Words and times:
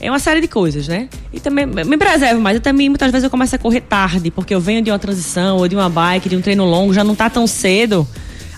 É 0.00 0.10
uma 0.10 0.18
série 0.18 0.40
de 0.40 0.48
coisas, 0.48 0.86
né? 0.88 1.08
E 1.32 1.40
também 1.40 1.66
me 1.66 1.96
preservo 1.96 2.40
mais. 2.40 2.56
Eu 2.56 2.60
também, 2.60 2.88
muitas 2.88 3.10
vezes, 3.10 3.24
eu 3.24 3.30
começo 3.30 3.54
a 3.54 3.58
correr 3.58 3.80
tarde, 3.80 4.30
porque 4.30 4.54
eu 4.54 4.60
venho 4.60 4.82
de 4.82 4.90
uma 4.90 4.98
transição, 4.98 5.56
ou 5.56 5.66
de 5.66 5.74
uma 5.74 5.88
bike, 5.88 6.28
de 6.28 6.36
um 6.36 6.40
treino 6.40 6.64
longo, 6.64 6.92
já 6.92 7.02
não 7.02 7.14
tá 7.14 7.30
tão 7.30 7.46
cedo. 7.46 8.06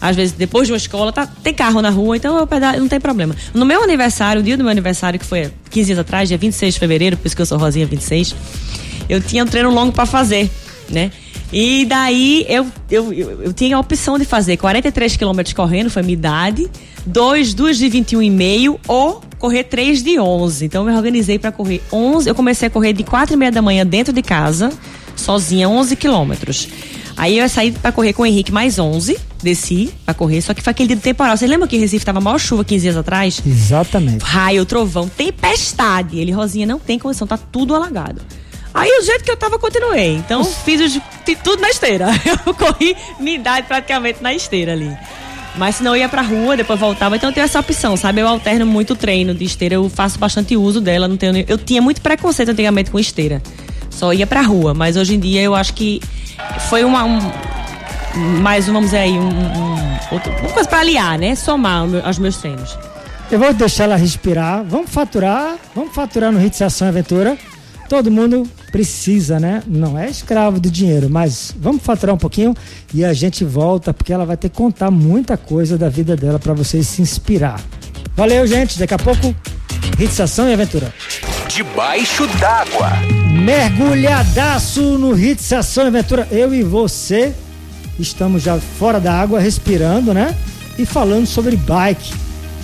Às 0.01 0.15
vezes, 0.15 0.33
depois 0.33 0.67
de 0.67 0.73
uma 0.73 0.77
escola, 0.77 1.13
tá, 1.13 1.27
tem 1.27 1.53
carro 1.53 1.83
na 1.83 1.91
rua, 1.91 2.17
então 2.17 2.39
eu 2.39 2.47
pedalo, 2.47 2.79
não 2.79 2.89
tem 2.89 3.01
problema. 3.01 3.35
No 3.53 3.65
meu 3.65 3.83
aniversário, 3.83 4.41
o 4.41 4.45
dia 4.45 4.57
do 4.57 4.63
meu 4.63 4.71
aniversário, 4.71 5.19
que 5.19 5.27
foi 5.27 5.51
15 5.71 5.87
dias 5.87 5.99
atrás, 5.99 6.29
dia 6.29 6.39
26 6.39 6.75
de 6.75 6.81
fevereiro, 6.81 7.17
por 7.17 7.27
isso 7.27 7.35
que 7.35 7.43
eu 7.43 7.47
sou 7.47 7.59
Rosinha 7.59 7.87
26, 7.87 8.35
eu 9.09 9.21
tinha 9.21 9.43
um 9.43 9.47
treino 9.47 9.71
longo 9.71 9.93
para 9.93 10.07
fazer, 10.07 10.49
né? 10.89 11.11
E 11.53 11.87
daí 11.87 12.45
eu, 12.49 12.67
eu, 12.91 13.13
eu, 13.13 13.43
eu, 13.43 13.53
tinha 13.53 13.77
a 13.77 13.81
opção 13.81 14.19
de 14.19 14.25
fazer 14.25 14.57
43 14.57 15.17
quilômetros 15.17 15.55
correndo, 15.55 15.89
foi 15.89 16.03
minha 16.03 16.13
idade, 16.13 16.69
dois, 17.07 17.55
duas 17.55 17.79
de 17.79 17.87
21,5 17.87 18.79
ou 18.87 19.23
correr 19.39 19.65
três 19.65 20.03
de 20.03 20.19
11. 20.19 20.67
Então 20.67 20.83
eu 20.83 20.91
me 20.91 20.97
organizei 20.97 21.39
para 21.39 21.51
correr 21.51 21.83
11. 21.91 22.29
Eu 22.29 22.35
comecei 22.35 22.69
a 22.69 22.71
correr 22.71 22.93
de 22.93 23.03
4 23.03 23.35
e 23.35 23.37
meia 23.37 23.51
da 23.51 23.63
manhã 23.63 23.87
dentro 23.87 24.13
de 24.13 24.21
casa, 24.21 24.71
sozinha, 25.17 25.69
11 25.69 25.97
quilômetros. 25.97 26.69
Aí 27.17 27.37
eu 27.37 27.49
saí 27.49 27.73
para 27.73 27.91
correr 27.91 28.13
com 28.13 28.23
o 28.23 28.27
Henrique 28.27 28.53
mais 28.53 28.79
11, 28.79 29.19
desci 29.43 29.91
para 30.05 30.15
correr, 30.15 30.41
só 30.41 30.55
que 30.55 30.63
foi 30.63 30.71
aquele 30.71 30.89
dia 30.89 30.97
do 30.97 31.03
temporal. 31.03 31.37
Você 31.37 31.49
lembra 31.49 31.67
que 31.67 31.77
em 31.77 31.81
Recife 31.81 32.05
tava 32.05 32.21
maior 32.21 32.39
chuva 32.39 32.65
15 32.65 32.81
dias 32.81 32.97
atrás? 32.97 33.43
Exatamente. 33.45 34.23
Raio, 34.23 34.65
trovão, 34.65 35.09
tempestade. 35.09 36.17
Ele, 36.19 36.31
Rosinha, 36.31 36.65
não 36.65 36.79
tem 36.79 36.97
condição, 36.97 37.27
tá 37.27 37.37
tudo 37.37 37.75
alagado. 37.75 38.21
Aí 38.75 38.91
o 39.01 39.03
jeito 39.03 39.25
que 39.25 39.31
eu 39.31 39.37
tava, 39.37 39.59
continuei. 39.59 40.17
Então 40.17 40.45
fiz 40.45 40.81
os, 40.81 41.03
tudo 41.43 41.61
na 41.61 41.71
esteira. 41.71 42.07
Eu 42.47 42.55
corri 42.55 42.97
minha 43.19 43.37
idade 43.37 43.67
praticamente 43.67 44.23
na 44.23 44.33
esteira 44.33 44.73
ali. 44.73 44.97
Mas 45.57 45.77
se 45.77 45.83
não 45.83 45.97
ia 45.97 46.09
pra 46.09 46.23
rua, 46.23 46.57
depois 46.57 46.79
voltava. 46.79 47.17
Então 47.17 47.31
eu 47.31 47.35
tenho 47.35 47.45
essa 47.45 47.59
opção, 47.59 47.97
sabe? 47.97 48.21
Eu 48.21 48.29
alterno 48.29 48.65
muito 48.65 48.93
o 48.93 48.97
treino 48.97 49.35
de 49.35 49.45
esteira, 49.45 49.75
eu 49.75 49.91
faço 49.91 50.17
bastante 50.17 50.57
uso 50.57 50.81
dela. 50.81 51.09
Não 51.09 51.17
tenho, 51.17 51.45
eu 51.49 51.59
tinha 51.59 51.83
muito 51.83 52.01
preconceito 52.01 52.51
antigamente 52.51 52.93
com 52.93 52.99
esteira. 52.99 53.43
Só 53.91 54.13
ia 54.13 54.27
pra 54.27 54.41
rua. 54.41 54.73
Mas 54.73 54.97
hoje 54.97 55.17
em 55.17 55.19
dia 55.19 55.43
eu 55.43 55.57
acho 55.57 55.75
que 55.75 56.01
foi 56.69 56.85
uma. 56.85 57.05
Um, 57.05 57.21
mais, 58.41 58.67
vamos 58.67 58.85
dizer 58.85 58.99
aí, 58.99 59.13
um, 59.13 59.29
um, 59.29 59.99
outro, 60.13 60.31
uma 60.39 60.51
coisa 60.51 60.69
pra 60.69 60.79
aliar, 60.81 61.19
né? 61.19 61.35
Somar 61.35 61.85
aos 62.05 62.19
meus 62.19 62.37
treinos. 62.37 62.79
Eu 63.31 63.41
vou 63.41 63.53
deixar 63.53 63.85
ela 63.85 63.97
respirar. 63.97 64.63
Vamos 64.65 64.91
faturar. 64.91 65.57
Vamos 65.75 65.93
faturar 65.93 66.31
no 66.31 66.41
Hits 66.41 66.63
Ação 66.63 66.87
Aventura. 66.87 67.37
Todo 67.89 68.11
mundo 68.11 68.49
precisa, 68.71 69.41
né? 69.41 69.63
Não 69.67 69.99
é 69.99 70.09
escravo 70.09 70.61
do 70.61 70.71
dinheiro, 70.71 71.09
mas 71.11 71.55
vamos 71.59 71.83
faturar 71.83 72.15
um 72.15 72.19
pouquinho 72.19 72.55
e 72.93 73.05
a 73.05 73.13
gente 73.13 73.45
volta 73.45 73.93
porque 73.93 74.13
ela 74.13 74.25
vai 74.25 74.37
ter 74.37 74.49
que 74.49 74.57
contar 74.57 74.91
muita 74.91 75.37
coisa 75.37 75.77
da 75.77 75.89
vida 75.89 76.17
dela 76.17 76.39
para 76.39 76.53
vocês 76.55 76.87
se 76.87 77.03
inspirar. 77.03 77.61
Valeu, 78.15 78.47
gente. 78.47 78.79
Daqui 78.79 78.95
a 78.95 78.99
pouco, 78.99 79.35
Ritzação 79.97 80.49
e 80.49 80.53
Aventura. 80.53 80.93
Debaixo 81.49 82.27
d'água. 82.39 82.91
Mergulhadaço 83.45 84.99
no 84.99 85.13
Ritzação 85.13 85.85
e 85.85 85.89
Aventura. 85.89 86.29
Eu 86.31 86.55
e 86.55 86.63
você 86.63 87.35
estamos 87.99 88.43
já 88.43 88.59
fora 88.59 89.01
da 89.01 89.13
água, 89.13 89.41
respirando, 89.41 90.15
né? 90.15 90.35
E 90.79 90.87
falando 90.87 91.27
sobre 91.27 91.57
bike. 91.57 92.15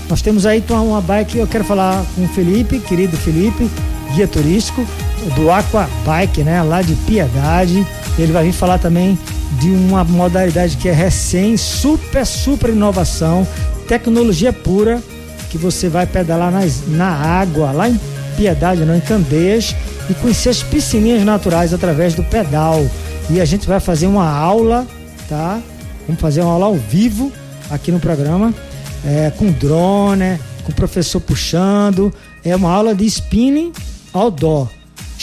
Nós 0.09 0.23
temos 0.23 0.45
aí 0.45 0.59
então, 0.59 0.89
uma 0.89 1.01
bike, 1.01 1.39
eu 1.39 1.47
quero 1.47 1.65
falar 1.65 2.05
com 2.15 2.25
o 2.25 2.29
Felipe, 2.29 2.79
querido 2.79 3.17
Felipe, 3.17 3.69
guia 4.15 4.29
turístico 4.29 4.87
do 5.31 5.51
Aqua 5.51 5.89
Bike, 6.05 6.43
né? 6.43 6.63
Lá 6.63 6.83
de 6.83 6.95
Piedade. 6.95 7.87
Ele 8.19 8.33
vai 8.33 8.45
vir 8.45 8.53
falar 8.53 8.79
também 8.79 9.19
de 9.61 9.71
uma 9.71 10.05
modalidade 10.05 10.77
que 10.77 10.89
é 10.89 10.93
recém, 10.93 11.57
super, 11.57 12.27
super 12.27 12.71
inovação, 12.71 13.47
tecnologia 13.89 14.53
pura, 14.53 15.03
que 15.51 15.59
você 15.59 15.89
vai 15.89 16.07
pedalar 16.07 16.51
nas, 16.51 16.87
na 16.89 17.09
água, 17.09 17.71
lá 17.73 17.89
em 17.89 17.99
Piedade, 18.37 18.85
não, 18.85 18.97
em 18.97 19.01
Candeias, 19.01 19.75
e 20.11 20.15
conhecer 20.15 20.49
as 20.49 20.63
piscininhas 20.63 21.25
naturais 21.25 21.73
através 21.73 22.15
do 22.15 22.25
pedal. 22.25 22.85
E 23.31 23.41
a 23.41 23.45
gente 23.45 23.67
vai 23.67 23.81
fazer 23.81 24.07
uma 24.07 24.29
aula, 24.29 24.87
tá? 25.29 25.61
Vamos 26.07 26.21
fazer 26.21 26.43
uma 26.43 26.53
aula 26.53 26.67
ao 26.67 26.75
vivo 26.75 27.33
aqui 27.71 27.91
no 27.91 28.01
programa, 28.01 28.53
é, 29.05 29.31
com 29.31 29.51
drone, 29.51 30.39
com 30.65 30.73
o 30.73 30.75
professor 30.75 31.21
puxando. 31.21 32.13
É 32.45 32.55
uma 32.55 32.71
aula 32.71 32.95
de 32.95 33.07
spinning 33.07 33.73
outdoor. 34.13 34.69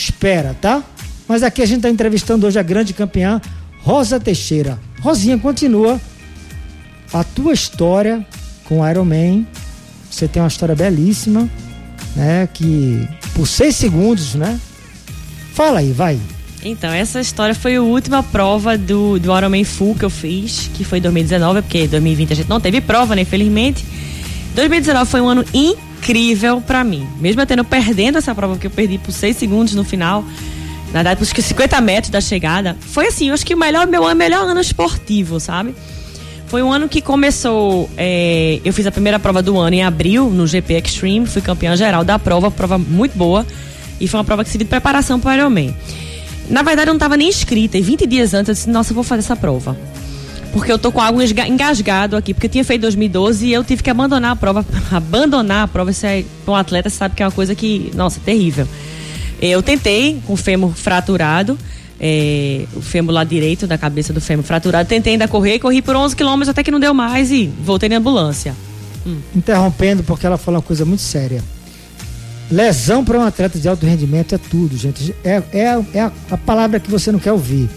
Espera, 0.02 0.56
tá? 0.60 0.82
Mas 1.28 1.44
aqui 1.44 1.62
a 1.62 1.66
gente 1.66 1.78
está 1.78 1.88
entrevistando 1.88 2.44
hoje 2.46 2.58
a 2.58 2.62
grande 2.62 2.92
campeã 2.92 3.40
Rosa 3.82 4.18
Teixeira. 4.18 4.78
Rosinha, 5.00 5.38
continua 5.38 6.00
a 7.12 7.22
tua 7.22 7.52
história 7.52 8.26
com 8.64 8.80
o 8.80 8.88
Iron 8.88 9.04
Man. 9.04 9.44
Você 10.10 10.26
tem 10.26 10.42
uma 10.42 10.48
história 10.48 10.74
belíssima, 10.74 11.48
né? 12.16 12.48
Que 12.52 13.08
por 13.32 13.46
seis 13.46 13.76
segundos, 13.76 14.34
né? 14.34 14.58
Fala 15.54 15.78
aí, 15.78 15.92
vai. 15.92 16.18
Então, 16.64 16.92
essa 16.92 17.20
história 17.20 17.54
foi 17.54 17.76
a 17.76 17.82
última 17.82 18.24
prova 18.24 18.76
do, 18.76 19.20
do 19.20 19.36
Ironman 19.36 19.64
Full 19.64 19.94
que 19.94 20.04
eu 20.04 20.10
fiz, 20.10 20.68
que 20.74 20.84
foi 20.84 21.00
2019, 21.00 21.62
porque 21.62 21.86
2020 21.86 22.32
a 22.32 22.36
gente 22.36 22.48
não 22.48 22.60
teve 22.60 22.80
prova, 22.80 23.14
né? 23.14 23.22
Infelizmente. 23.22 23.84
2019 24.54 25.10
foi 25.10 25.20
um 25.20 25.28
ano 25.28 25.44
incrível 25.54 25.91
para 26.66 26.84
mim. 26.84 27.06
Mesmo 27.20 27.40
eu 27.40 27.46
tendo 27.46 27.64
perdendo 27.64 28.18
essa 28.18 28.34
prova, 28.34 28.56
que 28.58 28.66
eu 28.66 28.70
perdi 28.70 28.98
por 28.98 29.12
6 29.12 29.36
segundos 29.36 29.74
no 29.74 29.84
final, 29.84 30.24
na 30.88 31.02
verdade, 31.02 31.18
por 31.18 31.26
50 31.26 31.80
metros 31.80 32.10
da 32.10 32.20
chegada, 32.20 32.76
foi 32.80 33.06
assim, 33.06 33.28
eu 33.28 33.34
acho 33.34 33.46
que 33.46 33.54
o 33.54 33.58
melhor, 33.58 33.86
meu 33.86 34.14
melhor 34.14 34.46
ano 34.46 34.60
esportivo, 34.60 35.40
sabe? 35.40 35.74
Foi 36.48 36.62
um 36.62 36.70
ano 36.70 36.86
que 36.86 37.00
começou. 37.00 37.88
É, 37.96 38.60
eu 38.62 38.74
fiz 38.74 38.86
a 38.86 38.90
primeira 38.90 39.18
prova 39.18 39.40
do 39.40 39.56
ano 39.56 39.74
em 39.74 39.82
abril, 39.82 40.28
no 40.28 40.46
GP 40.46 40.74
Extreme, 40.74 41.26
fui 41.26 41.40
campeã 41.40 41.74
geral 41.74 42.04
da 42.04 42.18
prova, 42.18 42.50
prova 42.50 42.76
muito 42.76 43.16
boa. 43.16 43.46
E 43.98 44.06
foi 44.06 44.18
uma 44.18 44.24
prova 44.24 44.44
que 44.44 44.50
serviu 44.50 44.66
de 44.66 44.70
preparação 44.70 45.18
para 45.18 45.30
o 45.30 45.34
Ironman. 45.34 45.74
Na 46.50 46.62
verdade, 46.62 46.88
eu 46.88 46.92
não 46.92 46.98
estava 46.98 47.16
nem 47.16 47.28
inscrita. 47.28 47.78
E 47.78 47.80
20 47.80 48.06
dias 48.06 48.34
antes 48.34 48.48
eu 48.48 48.54
disse, 48.54 48.68
nossa, 48.68 48.90
eu 48.90 48.94
vou 48.94 49.02
fazer 49.02 49.20
essa 49.20 49.34
prova. 49.34 49.78
Porque 50.52 50.70
eu 50.70 50.78
tô 50.78 50.92
com 50.92 51.00
algo 51.00 51.20
engasgado 51.22 52.14
aqui, 52.14 52.34
porque 52.34 52.46
eu 52.46 52.50
tinha 52.50 52.64
feito 52.64 52.82
2012 52.82 53.46
e 53.46 53.52
eu 53.52 53.64
tive 53.64 53.82
que 53.82 53.88
abandonar 53.88 54.32
a 54.32 54.36
prova. 54.36 54.64
abandonar 54.92 55.64
a 55.64 55.68
prova, 55.68 55.90
isso 55.90 56.04
é, 56.06 56.24
um 56.46 56.54
atleta, 56.54 56.90
sabe 56.90 57.14
que 57.14 57.22
é 57.22 57.26
uma 57.26 57.32
coisa 57.32 57.54
que, 57.54 57.90
nossa, 57.94 58.20
terrível. 58.20 58.68
Eu 59.40 59.62
tentei 59.62 60.20
com 60.26 60.34
o 60.34 60.36
fêmur 60.36 60.72
fraturado, 60.72 61.58
é, 61.98 62.66
o 62.76 62.82
fêmur 62.82 63.12
lá 63.12 63.24
direito 63.24 63.66
da 63.66 63.78
cabeça 63.78 64.12
do 64.12 64.20
fêmur 64.20 64.44
fraturado, 64.44 64.88
tentei 64.88 65.14
ainda 65.14 65.26
correr, 65.26 65.58
corri 65.58 65.80
por 65.80 65.96
11 65.96 66.14
quilômetros 66.14 66.48
até 66.50 66.62
que 66.62 66.70
não 66.70 66.78
deu 66.78 66.92
mais 66.92 67.32
e 67.32 67.50
voltei 67.64 67.88
na 67.88 67.96
ambulância. 67.96 68.54
Hum. 69.06 69.18
Interrompendo, 69.34 70.02
porque 70.04 70.26
ela 70.26 70.36
falou 70.36 70.60
uma 70.60 70.66
coisa 70.66 70.84
muito 70.84 71.02
séria. 71.02 71.42
Lesão 72.50 73.02
para 73.02 73.18
um 73.18 73.22
atleta 73.22 73.58
de 73.58 73.66
alto 73.66 73.86
rendimento 73.86 74.34
é 74.34 74.38
tudo, 74.38 74.76
gente. 74.76 75.14
É, 75.24 75.42
é, 75.52 75.84
é 75.94 76.00
a, 76.00 76.12
a, 76.30 76.36
palavra 76.36 76.78
que 76.78 76.90
você 76.90 77.10
não 77.10 77.18
quer 77.18 77.32
ouvir. 77.32 77.68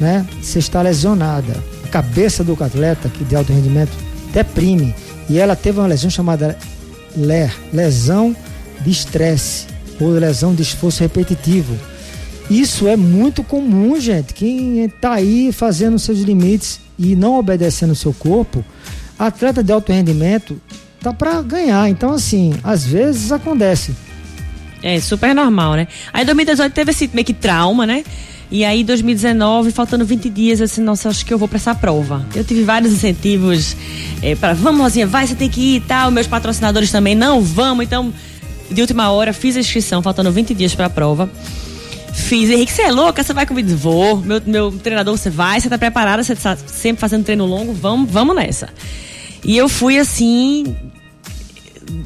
Né? 0.00 0.26
Você 0.42 0.58
está 0.58 0.82
lesionada. 0.82 1.62
Cabeça 1.90 2.44
do 2.44 2.56
atleta 2.62 3.08
que 3.08 3.24
de 3.24 3.34
alto 3.34 3.52
rendimento 3.52 3.92
deprime. 4.32 4.94
E 5.28 5.38
ela 5.38 5.56
teve 5.56 5.78
uma 5.78 5.86
lesão 5.86 6.10
chamada 6.10 6.56
LER, 7.16 7.54
lesão 7.72 8.34
de 8.80 8.90
estresse 8.90 9.66
ou 10.00 10.10
lesão 10.10 10.54
de 10.54 10.62
esforço 10.62 11.02
repetitivo. 11.02 11.76
Isso 12.50 12.88
é 12.88 12.96
muito 12.96 13.44
comum, 13.44 14.00
gente. 14.00 14.34
Quem 14.34 14.84
está 14.84 15.12
aí 15.12 15.52
fazendo 15.52 15.98
seus 15.98 16.18
limites 16.20 16.80
e 16.98 17.14
não 17.14 17.38
obedecendo 17.38 17.92
o 17.92 17.96
seu 17.96 18.12
corpo, 18.12 18.64
atleta 19.18 19.62
de 19.62 19.72
alto 19.72 19.92
rendimento 19.92 20.60
tá 21.00 21.12
para 21.12 21.40
ganhar. 21.42 21.88
Então, 21.88 22.12
assim, 22.12 22.54
às 22.64 22.84
vezes 22.84 23.30
acontece. 23.30 23.94
É, 24.82 24.98
super 24.98 25.34
normal, 25.34 25.74
né? 25.74 25.88
Aí 26.12 26.24
2018 26.24 26.72
teve 26.72 26.90
esse 26.90 27.08
meio 27.12 27.24
que 27.24 27.34
trauma, 27.34 27.86
né? 27.86 28.02
E 28.50 28.64
aí 28.64 28.82
2019, 28.82 29.70
faltando 29.70 30.04
20 30.04 30.28
dias, 30.28 30.60
eu 30.60 30.66
disse, 30.66 30.80
nossa, 30.80 31.08
acho 31.08 31.24
que 31.24 31.32
eu 31.32 31.38
vou 31.38 31.46
para 31.46 31.56
essa 31.56 31.72
prova. 31.72 32.26
Eu 32.34 32.42
tive 32.42 32.64
vários 32.64 32.92
incentivos 32.92 33.76
é, 34.20 34.34
para, 34.34 34.54
vamos, 34.54 34.80
Rosinha, 34.80 35.06
vai, 35.06 35.26
você 35.26 35.36
tem 35.36 35.48
que 35.48 35.60
ir 35.60 35.76
e 35.76 35.80
tal. 35.80 36.10
Meus 36.10 36.26
patrocinadores 36.26 36.90
também, 36.90 37.14
não, 37.14 37.40
vamos. 37.40 37.84
Então, 37.84 38.12
de 38.68 38.80
última 38.80 39.10
hora, 39.10 39.32
fiz 39.32 39.56
a 39.56 39.60
inscrição, 39.60 40.02
faltando 40.02 40.32
20 40.32 40.52
dias 40.54 40.74
para 40.74 40.86
a 40.86 40.90
prova. 40.90 41.30
Fiz, 42.12 42.50
Henrique, 42.50 42.72
você 42.72 42.82
é 42.82 42.90
louca? 42.90 43.22
Você 43.22 43.32
vai 43.32 43.46
comigo? 43.46 43.68
Vou. 43.76 44.16
Meu, 44.16 44.42
meu 44.44 44.72
treinador, 44.72 45.16
você 45.16 45.30
vai, 45.30 45.60
você 45.60 45.68
tá 45.68 45.78
preparada, 45.78 46.24
você 46.24 46.34
tá 46.34 46.56
sempre 46.66 47.00
fazendo 47.00 47.24
treino 47.24 47.46
longo, 47.46 47.72
vamos, 47.72 48.10
vamos 48.10 48.34
nessa. 48.34 48.68
E 49.44 49.56
eu 49.56 49.68
fui 49.68 49.96
assim, 49.96 50.76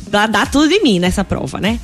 dar 0.08 0.50
tudo 0.50 0.68
de 0.68 0.80
mim 0.80 0.98
nessa 0.98 1.24
prova, 1.24 1.58
né? 1.58 1.80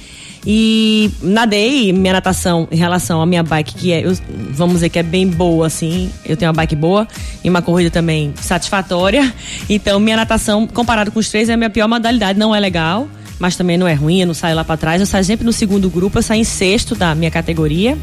E 0.46 1.10
nadei 1.20 1.92
minha 1.92 2.14
natação 2.14 2.66
em 2.70 2.76
relação 2.76 3.20
à 3.20 3.26
minha 3.26 3.42
bike, 3.42 3.74
que 3.74 3.92
é, 3.92 4.06
eu, 4.06 4.16
vamos 4.50 4.76
dizer 4.76 4.88
que 4.88 4.98
é 4.98 5.02
bem 5.02 5.26
boa, 5.26 5.66
assim. 5.66 6.10
Eu 6.24 6.36
tenho 6.36 6.50
uma 6.50 6.56
bike 6.56 6.74
boa 6.74 7.06
e 7.44 7.50
uma 7.50 7.60
corrida 7.60 7.90
também 7.90 8.32
satisfatória. 8.40 9.32
Então, 9.68 10.00
minha 10.00 10.16
natação, 10.16 10.66
comparado 10.66 11.12
com 11.12 11.20
os 11.20 11.28
três, 11.28 11.48
é 11.48 11.52
a 11.52 11.56
minha 11.56 11.70
pior 11.70 11.86
modalidade. 11.86 12.38
Não 12.38 12.54
é 12.54 12.58
legal, 12.58 13.08
mas 13.38 13.56
também 13.56 13.76
não 13.78 13.86
é 13.86 13.94
ruim. 13.94 14.20
Eu 14.20 14.26
não 14.26 14.34
saio 14.34 14.56
lá 14.56 14.64
para 14.64 14.76
trás. 14.76 15.00
Eu 15.00 15.06
saio 15.06 15.24
sempre 15.24 15.46
no 15.46 15.52
segundo 15.52 15.88
grupo. 15.88 16.18
Eu 16.18 16.22
saio 16.22 16.40
em 16.40 16.44
sexto 16.44 16.94
da 16.94 17.14
minha 17.14 17.30
categoria. 17.30 17.96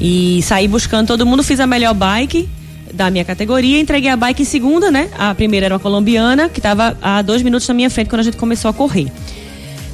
E 0.00 0.40
saí 0.42 0.68
buscando 0.68 1.08
todo 1.08 1.26
mundo. 1.26 1.42
Fiz 1.42 1.58
a 1.58 1.66
melhor 1.66 1.92
bike 1.94 2.48
da 2.94 3.10
minha 3.10 3.24
categoria. 3.24 3.80
Entreguei 3.80 4.10
a 4.10 4.16
bike 4.16 4.42
em 4.42 4.44
segunda, 4.44 4.90
né? 4.90 5.08
A 5.18 5.34
primeira 5.34 5.66
era 5.66 5.74
uma 5.74 5.80
colombiana, 5.80 6.48
que 6.48 6.60
estava 6.60 6.96
a 7.02 7.20
dois 7.22 7.42
minutos 7.42 7.66
na 7.66 7.74
minha 7.74 7.90
frente 7.90 8.08
quando 8.08 8.20
a 8.20 8.24
gente 8.24 8.36
começou 8.36 8.70
a 8.70 8.74
correr. 8.74 9.10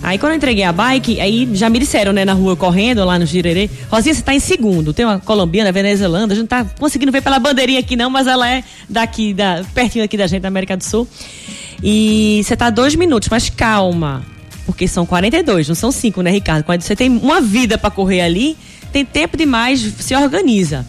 Aí 0.02 0.18
quando 0.18 0.32
eu 0.32 0.36
entreguei 0.36 0.64
a 0.64 0.72
bike, 0.72 1.20
aí 1.20 1.48
já 1.52 1.70
me 1.70 1.78
disseram, 1.78 2.12
né, 2.12 2.24
na 2.24 2.32
rua 2.32 2.56
correndo 2.56 3.04
lá 3.04 3.18
no 3.18 3.24
Girerê, 3.24 3.70
Rosinha, 3.88 4.12
você 4.12 4.22
tá 4.22 4.34
em 4.34 4.40
segundo. 4.40 4.92
Tem 4.92 5.06
uma 5.06 5.20
colombiana, 5.20 5.70
venezuelana, 5.70 6.26
a 6.26 6.34
gente 6.34 6.40
não 6.40 6.46
tá 6.46 6.64
conseguindo 6.78 7.12
ver 7.12 7.22
pela 7.22 7.38
bandeirinha 7.38 7.78
aqui 7.78 7.94
não, 7.94 8.10
mas 8.10 8.26
ela 8.26 8.48
é 8.48 8.64
daqui, 8.88 9.32
da, 9.32 9.64
pertinho 9.72 10.04
aqui 10.04 10.16
da 10.16 10.26
gente, 10.26 10.42
da 10.42 10.48
América 10.48 10.76
do 10.76 10.82
Sul. 10.82 11.06
E 11.82 12.40
você 12.44 12.56
tá 12.56 12.68
dois 12.68 12.96
minutos, 12.96 13.28
mas 13.28 13.48
calma. 13.48 14.24
Porque 14.66 14.88
são 14.88 15.06
42, 15.06 15.68
não 15.68 15.74
são 15.74 15.92
cinco, 15.92 16.20
né, 16.20 16.30
Ricardo? 16.30 16.64
Quando 16.64 16.82
você 16.82 16.96
tem 16.96 17.08
uma 17.08 17.40
vida 17.40 17.78
para 17.78 17.90
correr 17.90 18.22
ali, 18.22 18.56
tem 18.92 19.04
tempo 19.04 19.36
demais, 19.36 19.80
se 19.80 20.14
organiza. 20.14 20.84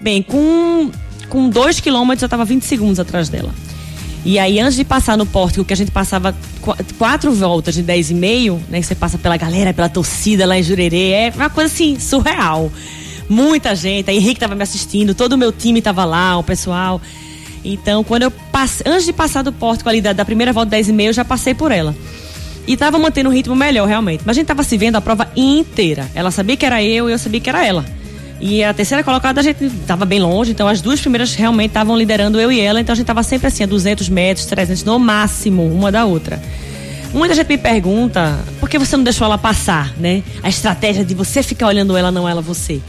Bem, 0.00 0.22
com, 0.22 0.90
com 1.28 1.48
dois 1.48 1.80
quilômetros 1.80 2.22
eu 2.22 2.28
tava 2.28 2.44
20 2.44 2.62
segundos 2.62 3.00
atrás 3.00 3.28
dela. 3.28 3.52
E 4.24 4.40
aí, 4.40 4.58
antes 4.58 4.76
de 4.76 4.84
passar 4.84 5.16
no 5.16 5.24
pórtico, 5.24 5.64
que 5.64 5.72
a 5.72 5.76
gente 5.76 5.92
passava 5.92 6.34
quatro 6.98 7.32
voltas 7.32 7.74
de 7.74 7.82
10 7.82 8.10
e 8.10 8.14
meio, 8.14 8.62
né? 8.68 8.80
Que 8.80 8.86
você 8.86 8.94
passa 8.94 9.18
pela 9.18 9.36
galera, 9.36 9.72
pela 9.72 9.88
torcida 9.88 10.46
lá 10.46 10.58
em 10.58 10.62
Jurerê, 10.62 11.10
é 11.10 11.32
uma 11.34 11.50
coisa 11.50 11.72
assim, 11.72 11.98
surreal. 11.98 12.70
Muita 13.28 13.74
gente, 13.74 14.10
a 14.10 14.14
Henrique 14.14 14.40
tava 14.40 14.54
me 14.54 14.62
assistindo, 14.62 15.14
todo 15.14 15.32
o 15.32 15.38
meu 15.38 15.52
time 15.52 15.82
tava 15.82 16.04
lá, 16.04 16.38
o 16.38 16.42
pessoal. 16.42 17.00
Então, 17.64 18.04
quando 18.04 18.22
eu 18.22 18.30
passei, 18.30 18.90
antes 18.90 19.04
de 19.04 19.12
passar 19.12 19.42
do 19.42 19.52
pórtico 19.52 19.88
ali 19.88 20.00
da, 20.00 20.12
da 20.12 20.24
primeira 20.24 20.52
volta 20.52 20.70
10 20.70 20.88
e 20.88 20.92
meio, 20.92 21.08
eu 21.08 21.12
já 21.12 21.24
passei 21.24 21.54
por 21.54 21.72
ela. 21.72 21.94
E 22.66 22.76
tava 22.76 22.98
mantendo 22.98 23.28
um 23.28 23.32
ritmo 23.32 23.54
melhor, 23.54 23.86
realmente. 23.86 24.22
Mas 24.24 24.36
a 24.36 24.40
gente 24.40 24.46
tava 24.46 24.62
se 24.62 24.76
vendo 24.76 24.96
a 24.96 25.00
prova 25.00 25.30
inteira. 25.36 26.08
Ela 26.14 26.30
sabia 26.30 26.56
que 26.56 26.66
era 26.66 26.82
eu 26.82 27.08
e 27.08 27.12
eu 27.12 27.18
sabia 27.18 27.40
que 27.40 27.48
era 27.48 27.64
ela. 27.64 27.84
E 28.40 28.62
a 28.62 28.74
terceira 28.74 29.02
colocada 29.02 29.40
a 29.40 29.42
gente 29.42 29.64
estava 29.64 30.04
bem 30.04 30.20
longe, 30.20 30.52
então 30.52 30.68
as 30.68 30.80
duas 30.80 31.00
primeiras 31.00 31.34
realmente 31.34 31.68
estavam 31.68 31.96
liderando 31.96 32.38
eu 32.38 32.52
e 32.52 32.60
ela, 32.60 32.80
então 32.80 32.92
a 32.92 32.96
gente 32.96 33.04
estava 33.04 33.22
sempre 33.22 33.46
assim, 33.46 33.64
a 33.64 33.66
200 33.66 34.08
metros, 34.08 34.46
300 34.46 34.84
no 34.84 34.98
máximo, 34.98 35.66
uma 35.66 35.90
da 35.90 36.04
outra. 36.04 36.40
Muita 37.14 37.34
gente 37.34 37.48
me 37.48 37.56
pergunta 37.56 38.38
por 38.60 38.68
que 38.68 38.78
você 38.78 38.94
não 38.96 39.04
deixou 39.04 39.24
ela 39.24 39.38
passar, 39.38 39.94
né? 39.96 40.22
A 40.42 40.50
estratégia 40.50 41.02
de 41.02 41.14
você 41.14 41.42
ficar 41.42 41.68
olhando 41.68 41.96
ela, 41.96 42.10
não 42.10 42.28
ela 42.28 42.42
você. 42.42 42.80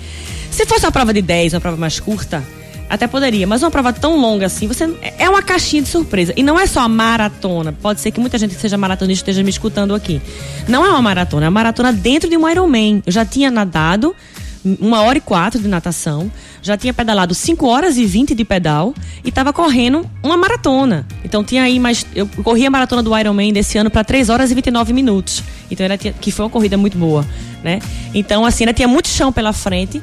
Se 0.51 0.65
fosse 0.65 0.85
uma 0.85 0.91
prova 0.91 1.13
de 1.13 1.21
10, 1.21 1.53
uma 1.53 1.61
prova 1.61 1.77
mais 1.77 1.97
curta, 1.97 2.43
até 2.89 3.07
poderia, 3.07 3.45
mas 3.45 3.61
uma 3.63 3.71
prova 3.71 3.93
tão 3.93 4.19
longa 4.19 4.45
assim, 4.45 4.67
você 4.67 4.89
é 5.17 5.29
uma 5.29 5.41
caixinha 5.41 5.81
de 5.81 5.89
surpresa. 5.89 6.33
E 6.35 6.43
não 6.43 6.59
é 6.59 6.65
só 6.65 6.81
a 6.81 6.89
maratona. 6.89 7.73
Pode 7.73 8.01
ser 8.01 8.11
que 8.11 8.19
muita 8.19 8.37
gente 8.37 8.55
que 8.55 8.61
seja 8.61 8.77
maratonista 8.77 9.23
esteja 9.23 9.43
me 9.43 9.49
escutando 9.49 9.93
aqui. 9.93 10.21
Não 10.67 10.85
é 10.85 10.89
uma 10.89 11.01
maratona, 11.01 11.45
é 11.45 11.47
uma 11.47 11.51
maratona 11.51 11.93
dentro 11.93 12.29
de 12.29 12.35
um 12.35 12.49
Ironman. 12.49 13.03
Eu 13.05 13.11
já 13.11 13.25
tinha 13.25 13.51
nadado 13.51 14.15
uma 14.79 15.01
hora 15.01 15.17
e 15.17 15.21
quatro 15.21 15.61
de 15.61 15.67
natação, 15.67 16.31
já 16.61 16.75
tinha 16.75 16.93
pedalado 16.93 17.33
5 17.33 17.65
horas 17.67 17.97
e 17.97 18.05
20 18.05 18.33
de 18.33 18.43
pedal 18.43 18.93
e 19.23 19.29
estava 19.29 19.53
correndo 19.53 20.09
uma 20.23 20.35
maratona. 20.35 21.05
Então 21.23 21.43
tinha 21.43 21.63
aí 21.63 21.79
mais. 21.79 22.05
Eu 22.15 22.27
corri 22.43 22.65
a 22.65 22.69
maratona 22.69 23.03
do 23.03 23.17
Ironman 23.17 23.53
desse 23.53 23.77
ano 23.77 23.89
para 23.89 24.03
3 24.03 24.29
horas 24.29 24.51
e 24.51 24.55
29 24.55 24.93
minutos. 24.93 25.43
Então 25.69 25.83
era, 25.85 25.97
que 25.97 26.31
foi 26.31 26.45
uma 26.45 26.51
corrida 26.51 26.77
muito 26.77 26.97
boa, 26.97 27.25
né? 27.63 27.79
Então, 28.13 28.45
assim, 28.45 28.63
ainda 28.63 28.73
tinha 28.73 28.87
muito 28.87 29.07
chão 29.07 29.31
pela 29.31 29.53
frente 29.53 30.01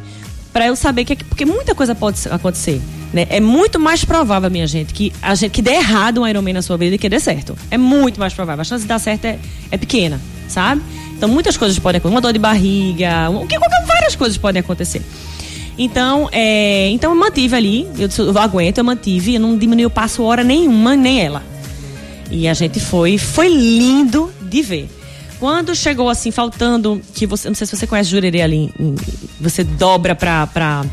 para 0.53 0.67
eu 0.67 0.77
saber 0.77 1.05
que. 1.05 1.17
Porque 1.17 1.45
muita 1.45 1.75
coisa 1.75 1.95
pode 1.95 2.21
acontecer. 2.31 2.81
Né? 3.13 3.27
É 3.31 3.41
muito 3.41 3.79
mais 3.79 4.05
provável, 4.05 4.51
minha 4.51 4.67
gente, 4.67 4.93
que 4.93 5.13
a 5.23 5.35
gente 5.35 5.53
que 5.53 5.63
dê 5.63 5.75
errado 5.75 6.21
um 6.21 6.27
Ironman 6.27 6.55
na 6.55 6.63
sua 6.63 6.77
vida 6.77 6.97
e 6.97 6.99
que 6.99 7.09
dê 7.09 7.21
certo. 7.21 7.57
É 7.71 7.79
muito 7.79 8.19
mais 8.19 8.35
provável. 8.35 8.63
A 8.63 8.65
chance 8.65 8.83
de 8.83 8.89
dar 8.89 8.99
certo 8.99 9.25
é, 9.25 9.39
é 9.71 9.77
pequena, 9.79 10.21
sabe? 10.49 10.83
Então 11.17 11.29
muitas 11.29 11.57
coisas 11.57 11.79
podem 11.79 11.99
acontecer. 11.99 12.15
Uma 12.15 12.21
dor 12.21 12.33
de 12.33 12.39
barriga, 12.39 13.31
um, 13.31 13.47
que, 13.47 13.59
várias 13.87 14.15
coisas 14.15 14.37
podem 14.37 14.61
acontecer. 14.61 15.03
Então, 15.77 16.29
é, 16.31 16.89
então 16.91 17.13
eu 17.13 17.19
mantive 17.19 17.57
ali, 17.57 17.89
eu, 17.99 18.09
eu 18.25 18.39
aguento, 18.39 18.79
eu 18.79 18.85
mantive, 18.85 19.35
eu 19.35 19.41
não 19.41 19.59
diminui 19.59 19.87
o 19.87 19.91
passo 19.91 20.23
hora 20.23 20.45
nenhuma, 20.45 20.95
nem 20.95 21.21
ela. 21.21 21.43
E 22.31 22.49
a 22.49 22.55
gente 22.55 22.79
foi, 22.81 23.19
foi 23.19 23.49
lindo 23.49 24.33
de 24.43 24.63
ver. 24.63 24.89
Quando 25.41 25.75
chegou 25.75 26.09
assim, 26.09 26.31
faltando, 26.31 27.01
que 27.13 27.27
você, 27.27 27.49
não 27.49 27.55
sei 27.55 27.67
se 27.67 27.77
você 27.77 27.87
conhece 27.87 28.11
Jurerê 28.11 28.41
ali, 28.41 28.73
você 29.41 29.65
dobra 29.65 30.15
pra, 30.15 30.47
pra, 30.47 30.85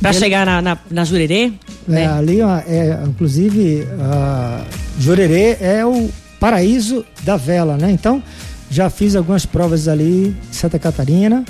pra 0.00 0.10
Ele... 0.10 0.18
chegar 0.18 0.46
na, 0.46 0.62
na, 0.62 0.78
na 0.90 1.04
Jurerê. 1.04 1.52
É, 1.88 1.90
né? 1.90 2.06
ali, 2.06 2.40
é, 2.40 3.02
inclusive, 3.06 3.82
uh, 3.82 4.64
Jurerê 4.98 5.56
é 5.60 5.84
o 5.84 6.08
paraíso 6.38 7.04
da 7.22 7.36
vela, 7.36 7.76
né? 7.76 7.90
Então, 7.90 8.22
já 8.70 8.90
fiz 8.90 9.14
algumas 9.16 9.46
provas 9.46 9.88
ali 9.88 10.36
em 10.50 10.52
Santa 10.52 10.78
Catarina. 10.78 11.44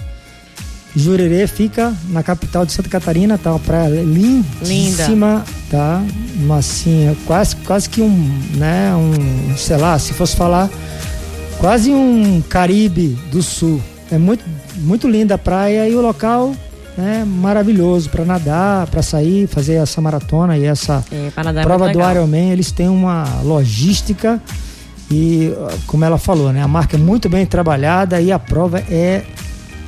Jurerê 0.96 1.46
fica 1.48 1.92
na 2.08 2.22
capital 2.22 2.64
de 2.64 2.72
Santa 2.72 2.88
Catarina, 2.88 3.36
tá? 3.36 3.50
Uma 3.50 3.58
praia 3.58 4.02
lindíssima, 4.02 5.44
Linda. 5.44 5.44
tá? 5.70 6.02
Uma 6.36 6.58
assim, 6.58 7.16
quase, 7.26 7.56
quase 7.56 7.88
que 7.88 8.00
um, 8.00 8.42
né? 8.54 8.94
Um, 8.94 9.56
sei 9.56 9.76
lá, 9.76 9.98
se 9.98 10.12
fosse 10.12 10.36
falar, 10.36 10.70
quase 11.58 11.90
um 11.90 12.40
Caribe 12.42 13.18
do 13.30 13.42
Sul. 13.42 13.80
É 14.10 14.18
muito, 14.18 14.44
muito 14.76 15.08
linda 15.08 15.34
a 15.34 15.38
praia 15.38 15.88
e 15.88 15.96
o 15.96 16.00
local 16.00 16.54
né, 16.96 17.24
maravilhoso 17.26 18.08
para 18.08 18.24
nadar, 18.24 18.86
para 18.86 19.02
sair, 19.02 19.46
fazer 19.48 19.74
essa 19.74 20.00
maratona 20.00 20.56
e 20.56 20.64
essa 20.64 21.04
é, 21.10 21.32
é 21.36 21.62
prova 21.62 21.88
do 21.88 21.98
Ironman. 22.00 22.52
Eles 22.52 22.70
têm 22.70 22.88
uma 22.88 23.24
logística 23.42 24.40
e, 25.10 25.52
como 25.86 26.04
ela 26.04 26.18
falou, 26.18 26.52
né, 26.52 26.62
a 26.62 26.68
marca 26.68 26.96
é 26.96 26.98
muito 26.98 27.28
bem 27.28 27.44
trabalhada 27.46 28.20
e 28.20 28.32
a 28.32 28.38
prova 28.38 28.80
é 28.80 29.22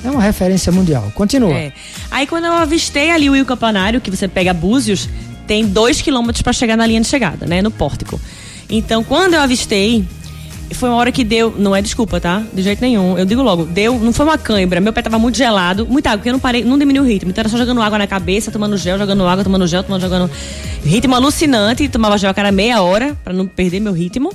é 0.04 0.10
uma 0.10 0.22
referência 0.22 0.70
mundial. 0.70 1.10
Continua. 1.14 1.52
É. 1.52 1.72
Aí 2.10 2.26
quando 2.26 2.44
eu 2.44 2.52
avistei 2.52 3.10
ali 3.10 3.28
o 3.28 3.34
Rio 3.34 3.44
Campanário, 3.44 4.00
que 4.00 4.10
você 4.10 4.28
pega 4.28 4.54
Búzios, 4.54 5.08
tem 5.46 5.66
dois 5.66 6.00
quilômetros 6.00 6.42
para 6.42 6.52
chegar 6.52 6.76
na 6.76 6.86
linha 6.86 7.00
de 7.00 7.08
chegada, 7.08 7.46
né? 7.46 7.60
No 7.60 7.70
pórtico. 7.70 8.20
Então, 8.68 9.02
quando 9.02 9.34
eu 9.34 9.40
avistei, 9.40 10.04
foi 10.72 10.88
uma 10.88 10.98
hora 10.98 11.12
que 11.12 11.24
deu. 11.24 11.54
Não 11.56 11.74
é 11.74 11.80
desculpa, 11.80 12.20
tá? 12.20 12.42
De 12.52 12.62
jeito 12.62 12.80
nenhum. 12.80 13.16
Eu 13.16 13.24
digo 13.24 13.42
logo, 13.42 13.64
deu. 13.64 13.98
Não 13.98 14.12
foi 14.12 14.26
uma 14.26 14.36
cãibra. 14.36 14.80
Meu 14.80 14.92
pé 14.92 15.02
tava 15.02 15.18
muito 15.18 15.36
gelado, 15.36 15.86
muita 15.86 16.10
água, 16.10 16.18
porque 16.18 16.28
eu 16.28 16.32
não 16.32 16.40
parei, 16.40 16.64
não 16.64 16.78
diminuiu 16.78 17.04
o 17.04 17.06
ritmo. 17.06 17.30
Então 17.30 17.42
era 17.42 17.48
só 17.48 17.56
jogando 17.56 17.80
água 17.80 17.98
na 17.98 18.06
cabeça, 18.06 18.50
tomando 18.50 18.76
gel, 18.76 18.98
jogando 18.98 19.26
água, 19.26 19.44
tomando 19.44 19.66
gel, 19.66 19.82
tomando, 19.82 20.02
jogando. 20.02 20.30
Ritmo 20.84 21.14
alucinante. 21.14 21.88
Tomava 21.88 22.18
gel 22.18 22.30
a 22.30 22.34
cada 22.34 22.50
meia 22.50 22.82
hora, 22.82 23.16
para 23.22 23.32
não 23.32 23.46
perder 23.46 23.80
meu 23.80 23.92
ritmo. 23.92 24.32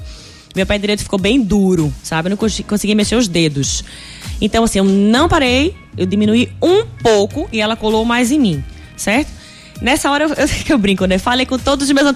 Meu 0.55 0.65
pé 0.65 0.77
direito 0.77 1.03
ficou 1.03 1.19
bem 1.19 1.41
duro, 1.41 1.93
sabe? 2.03 2.27
Eu 2.27 2.31
não 2.31 2.37
consegui 2.37 2.93
mexer 2.93 3.15
os 3.15 3.27
dedos. 3.27 3.83
Então, 4.39 4.63
assim, 4.63 4.79
eu 4.79 4.85
não 4.85 5.29
parei, 5.29 5.75
eu 5.97 6.05
diminuí 6.05 6.51
um 6.61 6.85
pouco 7.01 7.47
e 7.51 7.61
ela 7.61 7.75
colou 7.75 8.03
mais 8.03 8.31
em 8.31 8.39
mim, 8.39 8.63
certo? 8.97 9.31
Nessa 9.81 10.11
hora 10.11 10.25
eu, 10.25 10.29
eu, 10.35 10.47
eu 10.69 10.77
brinco, 10.77 11.05
né? 11.05 11.17
Falei 11.17 11.45
com 11.45 11.57
todos 11.57 11.89
os 11.89 11.93
meus 11.93 12.07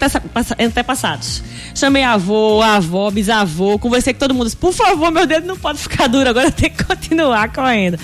antepassados. 0.59 1.43
Chamei 1.73 2.03
avô, 2.03 2.61
avó, 2.61 3.09
bisavô, 3.09 3.79
conversei 3.79 4.13
com 4.13 4.19
todo 4.19 4.33
mundo. 4.33 4.55
Por 4.57 4.71
favor, 4.71 5.11
meu 5.11 5.25
dedo 5.25 5.47
não 5.47 5.57
pode 5.57 5.79
ficar 5.79 6.07
duro, 6.07 6.29
agora 6.29 6.47
eu 6.47 6.51
tenho 6.51 6.71
que 6.71 6.83
continuar 6.85 7.51
correndo. 7.51 7.97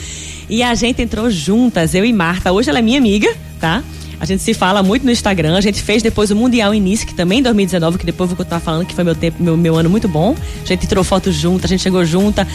E 0.50 0.64
a 0.64 0.74
gente 0.76 1.02
entrou 1.02 1.30
juntas, 1.30 1.94
eu 1.94 2.04
e 2.04 2.12
Marta. 2.12 2.52
Hoje 2.52 2.70
ela 2.70 2.80
é 2.80 2.82
minha 2.82 2.98
amiga, 2.98 3.34
tá? 3.60 3.84
A 4.22 4.26
gente 4.26 4.44
se 4.44 4.54
fala 4.54 4.84
muito 4.84 5.04
no 5.04 5.12
Instagram. 5.12 5.58
A 5.58 5.62
gente 5.62 5.82
fez 5.82 6.04
depois 6.04 6.30
o 6.30 6.36
Mundial 6.36 6.76
Início, 6.76 7.08
que 7.08 7.14
também 7.16 7.40
em 7.40 7.42
2019, 7.42 7.98
que 7.98 8.06
depois 8.06 8.30
eu 8.30 8.36
vou 8.36 8.46
continuar 8.46 8.60
falando 8.60 8.86
que 8.86 8.94
foi 8.94 9.04
meu 9.04 9.16
tempo, 9.16 9.42
meu, 9.42 9.58
meu 9.58 9.76
ano 9.76 9.90
muito 9.90 10.08
bom. 10.08 10.36
A 10.64 10.66
gente 10.68 10.86
tirou 10.86 11.04
fotos 11.04 11.34
junto, 11.34 11.66
a 11.66 11.68
gente 11.68 11.82
chegou 11.82 12.06
junta, 12.06 12.48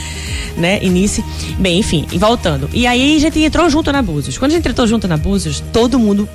né? 0.57 0.79
Início. 0.81 1.25
Bem, 1.59 1.81
enfim, 1.81 2.07
voltando. 2.13 2.71
E 2.73 2.87
aí 2.87 3.17
a 3.17 3.19
gente 3.19 3.41
entrou 3.41 3.69
junto 3.69 3.91
na 3.91 4.01
Búzios. 4.01 4.39
Quando 4.39 4.53
a 4.53 4.55
gente 4.55 4.69
entrou 4.69 4.87
junto 4.87 5.09
na 5.09 5.17
Búzios, 5.17 5.61
todo 5.73 5.99
mundo 5.99 6.29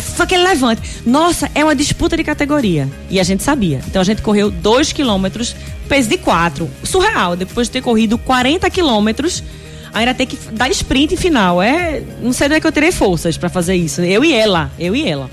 foi 0.00 0.24
aquele 0.24 0.42
levante. 0.42 0.82
Nossa, 1.06 1.48
é 1.54 1.62
uma 1.62 1.76
disputa 1.76 2.16
de 2.16 2.24
categoria. 2.24 2.88
E 3.08 3.20
a 3.20 3.22
gente 3.22 3.44
sabia. 3.44 3.80
Então 3.86 4.02
a 4.02 4.04
gente 4.04 4.20
correu 4.20 4.50
2 4.50 4.92
quilômetros, 4.92 5.54
peso 5.88 6.08
de 6.08 6.18
4. 6.18 6.68
Surreal. 6.82 7.36
Depois 7.36 7.68
de 7.68 7.72
ter 7.74 7.82
corrido 7.82 8.18
40 8.18 8.68
quilômetros 8.68 9.44
ainda 9.92 10.14
tem 10.14 10.26
que 10.26 10.36
dar 10.52 10.70
sprint 10.70 11.16
final. 11.16 11.62
É, 11.62 12.02
não 12.20 12.32
sei 12.32 12.46
onde 12.46 12.56
é 12.56 12.60
que 12.60 12.66
eu 12.66 12.72
terei 12.72 12.92
forças 12.92 13.36
para 13.36 13.48
fazer 13.48 13.74
isso. 13.74 14.00
Eu 14.02 14.24
e 14.24 14.32
ela, 14.32 14.70
eu 14.78 14.94
e 14.94 15.08
ela. 15.08 15.30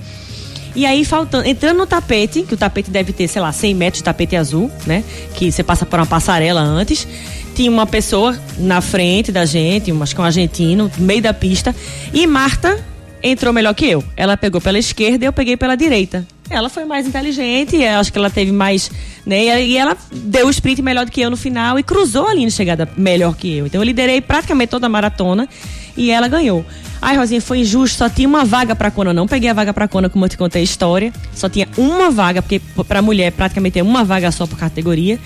E 0.75 0.85
aí, 0.85 1.03
faltando, 1.03 1.47
entrando 1.47 1.77
no 1.77 1.87
tapete, 1.87 2.43
que 2.43 2.53
o 2.53 2.57
tapete 2.57 2.91
deve 2.91 3.11
ter, 3.11 3.27
sei 3.27 3.41
lá, 3.41 3.51
100 3.51 3.73
metros 3.73 3.99
de 3.99 4.03
tapete 4.03 4.35
azul, 4.35 4.69
né? 4.85 5.03
Que 5.33 5.51
você 5.51 5.63
passa 5.63 5.85
por 5.85 5.99
uma 5.99 6.05
passarela 6.05 6.61
antes. 6.61 7.07
Tinha 7.55 7.71
uma 7.71 7.87
pessoa 7.87 8.39
na 8.57 8.79
frente 8.79 9.31
da 9.31 9.45
gente, 9.45 9.91
acho 9.91 10.15
que 10.15 10.21
um 10.21 10.23
argentino, 10.23 10.91
no 10.97 11.05
meio 11.05 11.21
da 11.21 11.33
pista. 11.33 11.75
E 12.13 12.25
Marta 12.27 12.79
entrou 13.21 13.51
melhor 13.51 13.73
que 13.73 13.87
eu. 13.87 14.03
Ela 14.15 14.37
pegou 14.37 14.61
pela 14.61 14.77
esquerda 14.77 15.25
e 15.25 15.27
eu 15.27 15.33
peguei 15.33 15.57
pela 15.57 15.75
direita. 15.75 16.25
Ela 16.49 16.69
foi 16.69 16.83
mais 16.85 17.07
inteligente, 17.07 17.83
acho 17.85 18.11
que 18.11 18.17
ela 18.17 18.29
teve 18.29 18.51
mais. 18.51 18.89
Né, 19.25 19.63
e 19.63 19.77
ela 19.77 19.95
deu 20.11 20.47
o 20.47 20.49
sprint 20.49 20.81
melhor 20.81 21.05
do 21.05 21.11
que 21.11 21.21
eu 21.21 21.29
no 21.29 21.37
final 21.37 21.77
e 21.77 21.83
cruzou 21.83 22.27
a 22.27 22.33
linha 22.33 22.47
de 22.47 22.53
chegada 22.53 22.89
melhor 22.97 23.35
que 23.35 23.57
eu. 23.57 23.67
Então 23.67 23.81
eu 23.81 23.85
liderei 23.85 24.21
praticamente 24.21 24.71
toda 24.71 24.87
a 24.87 24.89
maratona 24.89 25.47
e 25.95 26.09
ela 26.09 26.27
ganhou. 26.27 26.65
Ai, 27.01 27.15
Rosinha, 27.15 27.39
foi 27.39 27.59
injusto, 27.59 27.97
só 27.97 28.09
tinha 28.09 28.27
uma 28.27 28.43
vaga 28.43 28.75
pra 28.75 28.89
Kona. 28.89 29.11
Eu 29.11 29.13
não 29.13 29.27
peguei 29.27 29.49
a 29.49 29.53
vaga 29.53 29.73
pra 29.73 29.87
Kona, 29.87 30.09
como 30.09 30.25
eu 30.25 30.29
te 30.29 30.37
contei 30.37 30.61
a 30.61 30.63
história. 30.63 31.13
Só 31.33 31.47
tinha 31.47 31.67
uma 31.77 32.09
vaga, 32.09 32.41
porque 32.41 32.59
pra 32.87 33.01
mulher 33.01 33.31
praticamente 33.31 33.79
é 33.79 33.83
uma 33.83 34.03
vaga 34.03 34.31
só 34.31 34.47
por 34.47 34.57
categoria. 34.57 35.19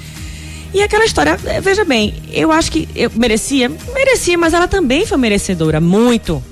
E 0.74 0.82
aquela 0.82 1.06
história, 1.06 1.40
eh, 1.46 1.62
veja 1.62 1.86
bem, 1.86 2.16
eu 2.32 2.52
acho 2.52 2.72
que 2.72 2.90
eu 2.96 3.12
merecia, 3.16 3.72
merecia, 3.94 4.38
mas 4.38 4.54
ela 4.54 4.68
também 4.68 5.06
foi 5.06 5.18
merecedora, 5.18 5.80
muito. 5.80 6.44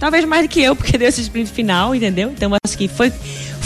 Talvez 0.00 0.24
mais 0.24 0.42
do 0.42 0.48
que 0.48 0.60
eu, 0.60 0.74
porque 0.74 0.96
deu 0.98 1.08
esse 1.08 1.20
sprint 1.20 1.50
final, 1.50 1.94
entendeu? 1.94 2.30
Então 2.30 2.52
acho 2.64 2.76
que 2.76 2.88
foi 2.88 3.12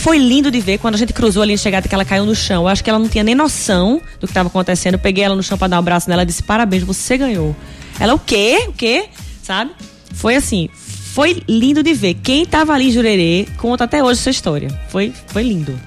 foi 0.03 0.19
lindo 0.19 0.51
de 0.51 0.59
ver 0.59 0.79
quando 0.79 0.97
a 0.97 0.99
gente 0.99 1.13
cruzou 1.13 1.45
ali 1.45 1.53
em 1.53 1.57
chegada 1.57 1.89
que 1.89 1.95
ela 1.95 2.05
caiu 2.05 2.27
no 2.27 2.35
chão. 2.35 2.65
Eu 2.65 2.69
acho 2.69 2.83
que 2.83 2.91
ela 2.91 2.99
não 2.99 3.09
tinha 3.09 3.23
nem 3.23 3.37
noção 3.37 4.01
do 4.19 4.27
que 4.27 4.33
estava 4.33 4.49
acontecendo. 4.49 4.95
Eu 4.95 4.99
peguei 4.99 5.23
ela 5.23 5.37
no 5.37 5.45
chão 5.45 5.57
para 5.57 5.69
dar 5.69 5.77
um 5.77 5.79
abraço 5.79 6.11
nela 6.11 6.25
e 6.25 6.27
disse: 6.27 6.43
"Parabéns, 6.43 6.83
você 6.83 7.17
ganhou". 7.17 7.55
Ela 8.01 8.13
o 8.13 8.19
quê? 8.19 8.65
O 8.67 8.73
quê? 8.73 9.05
Sabe? 9.45 9.71
Foi 10.13 10.35
assim, 10.35 10.69
foi 10.75 11.41
lindo 11.49 11.85
de 11.85 11.95
ver. 11.95 12.15
Quem 12.15 12.43
estava 12.43 12.73
ali 12.73 12.89
em 12.89 12.91
Jurerê 12.91 13.47
conta 13.57 13.85
até 13.85 14.03
hoje 14.03 14.19
essa 14.19 14.31
história. 14.31 14.69
Foi 14.89 15.13
foi 15.29 15.45
lindo. 15.45 15.79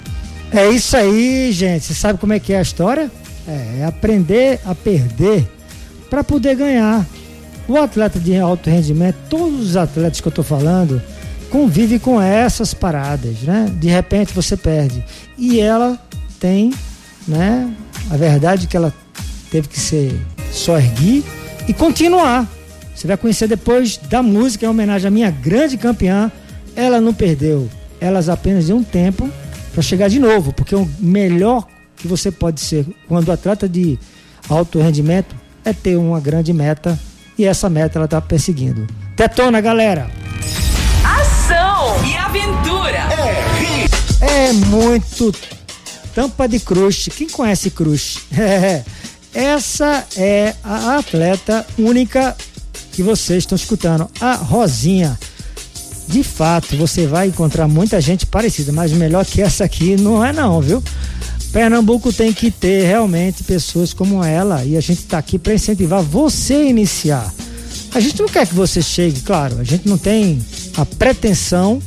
É 0.50 0.66
isso 0.70 0.96
aí, 0.96 1.52
gente. 1.52 1.84
Você 1.84 1.92
sabe 1.92 2.18
como 2.18 2.32
é 2.32 2.40
que 2.40 2.54
é 2.54 2.58
a 2.58 2.62
história? 2.62 3.10
É, 3.46 3.80
é 3.80 3.84
aprender 3.84 4.60
a 4.64 4.74
perder 4.74 5.46
para 6.08 6.24
poder 6.24 6.56
ganhar. 6.56 7.04
O 7.68 7.76
atleta 7.76 8.18
de 8.18 8.34
alto 8.38 8.70
rendimento, 8.70 9.16
todos 9.28 9.60
os 9.60 9.76
atletas 9.76 10.22
que 10.22 10.26
eu 10.26 10.30
estou 10.30 10.44
falando, 10.44 11.02
convive 11.56 11.98
com 11.98 12.20
essas 12.20 12.74
paradas, 12.74 13.40
né? 13.40 13.72
De 13.80 13.88
repente 13.88 14.34
você 14.34 14.58
perde. 14.58 15.02
E 15.38 15.58
ela 15.58 15.98
tem, 16.38 16.70
né? 17.26 17.74
A 18.10 18.16
verdade 18.18 18.66
é 18.66 18.68
que 18.68 18.76
ela 18.76 18.92
teve 19.50 19.66
que 19.66 19.80
ser 19.80 20.20
só 20.52 20.76
erguer 20.76 21.24
e 21.66 21.72
continuar. 21.72 22.46
Você 22.94 23.06
vai 23.06 23.16
conhecer 23.16 23.48
depois 23.48 23.96
da 23.96 24.22
música 24.22 24.66
em 24.66 24.68
homenagem 24.68 25.08
à 25.08 25.10
minha 25.10 25.30
grande 25.30 25.78
campeã. 25.78 26.30
Ela 26.74 27.00
não 27.00 27.14
perdeu. 27.14 27.70
Elas 28.02 28.28
apenas 28.28 28.66
de 28.66 28.74
um 28.74 28.82
tempo 28.82 29.26
para 29.72 29.82
chegar 29.82 30.08
de 30.08 30.18
novo, 30.18 30.52
porque 30.52 30.76
o 30.76 30.86
melhor 31.00 31.66
que 31.96 32.06
você 32.06 32.30
pode 32.30 32.60
ser 32.60 32.86
quando 33.08 33.32
atleta 33.32 33.66
de 33.66 33.98
alto 34.46 34.78
rendimento 34.78 35.34
é 35.64 35.72
ter 35.72 35.96
uma 35.96 36.20
grande 36.20 36.52
meta 36.52 36.98
e 37.38 37.46
essa 37.46 37.70
meta 37.70 37.98
ela 37.98 38.04
está 38.04 38.20
perseguindo. 38.20 38.86
Tetona, 39.16 39.58
galera! 39.62 40.25
Aventura! 42.36 43.08
É, 44.20 44.48
é 44.48 44.52
muito 44.52 45.34
tampa 46.14 46.46
de 46.46 46.60
crush. 46.60 47.08
Quem 47.16 47.28
conhece 47.30 47.70
crush? 47.70 48.18
Essa 49.32 50.06
é 50.16 50.54
a 50.62 50.98
atleta 50.98 51.66
única 51.78 52.36
que 52.92 53.02
vocês 53.02 53.38
estão 53.38 53.56
escutando, 53.56 54.10
a 54.20 54.34
Rosinha. 54.34 55.18
De 56.08 56.22
fato, 56.22 56.76
você 56.76 57.06
vai 57.06 57.28
encontrar 57.28 57.66
muita 57.66 58.00
gente 58.02 58.26
parecida, 58.26 58.70
mas 58.70 58.92
melhor 58.92 59.24
que 59.24 59.40
essa 59.42 59.64
aqui 59.64 59.96
não 59.96 60.24
é 60.24 60.32
não, 60.32 60.60
viu? 60.60 60.82
Pernambuco 61.52 62.12
tem 62.12 62.32
que 62.34 62.50
ter 62.50 62.86
realmente 62.86 63.42
pessoas 63.44 63.94
como 63.94 64.22
ela 64.22 64.62
e 64.64 64.76
a 64.76 64.80
gente 64.80 65.00
está 65.00 65.18
aqui 65.18 65.38
para 65.38 65.54
incentivar 65.54 66.02
você 66.02 66.54
a 66.54 66.64
iniciar. 66.64 67.34
A 67.94 67.98
gente 67.98 68.20
não 68.20 68.28
quer 68.28 68.46
que 68.46 68.54
você 68.54 68.82
chegue, 68.82 69.22
claro, 69.22 69.58
a 69.58 69.64
gente 69.64 69.88
não 69.88 69.96
tem 69.98 70.38
a 70.76 70.84
pretensão 70.84 71.82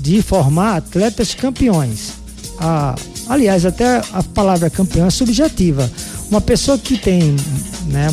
de 0.00 0.22
formar 0.22 0.76
atletas 0.76 1.34
campeões. 1.34 2.14
A, 2.58 2.94
aliás, 3.28 3.64
até 3.64 4.02
a 4.12 4.22
palavra 4.22 4.70
campeão 4.70 5.06
é 5.06 5.10
subjetiva. 5.10 5.90
Uma 6.30 6.40
pessoa 6.40 6.78
que 6.78 6.96
tem 6.96 7.36
né, 7.86 8.08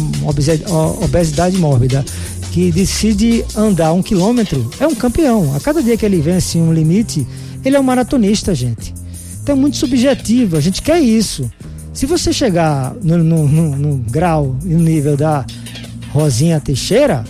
obesidade 1.02 1.58
mórbida, 1.58 2.04
que 2.52 2.72
decide 2.72 3.46
andar 3.56 3.94
um 3.94 4.02
quilômetro, 4.02 4.70
é 4.80 4.88
um 4.88 4.96
campeão. 4.96 5.56
A 5.56 5.60
cada 5.60 5.82
dia 5.82 5.96
que 5.96 6.06
ele 6.06 6.22
vence 6.22 6.58
um 6.58 6.74
limite, 6.74 7.26
ele 7.64 7.76
é 7.76 7.80
um 7.80 7.84
maratonista, 7.84 8.54
gente. 8.56 8.94
Então 9.42 9.56
é 9.56 9.58
muito 9.58 9.78
subjetivo, 9.78 10.58
a 10.58 10.60
gente 10.60 10.82
quer 10.82 11.00
isso. 11.00 11.50
Se 11.94 12.06
você 12.06 12.34
chegar 12.34 12.94
no, 13.02 13.18
no, 13.18 13.48
no, 13.48 13.76
no 13.76 13.98
grau 13.98 14.58
e 14.64 14.70
no 14.70 14.84
nível 14.84 15.16
da 15.16 15.46
Rosinha 16.12 16.60
Teixeira, 16.60 17.24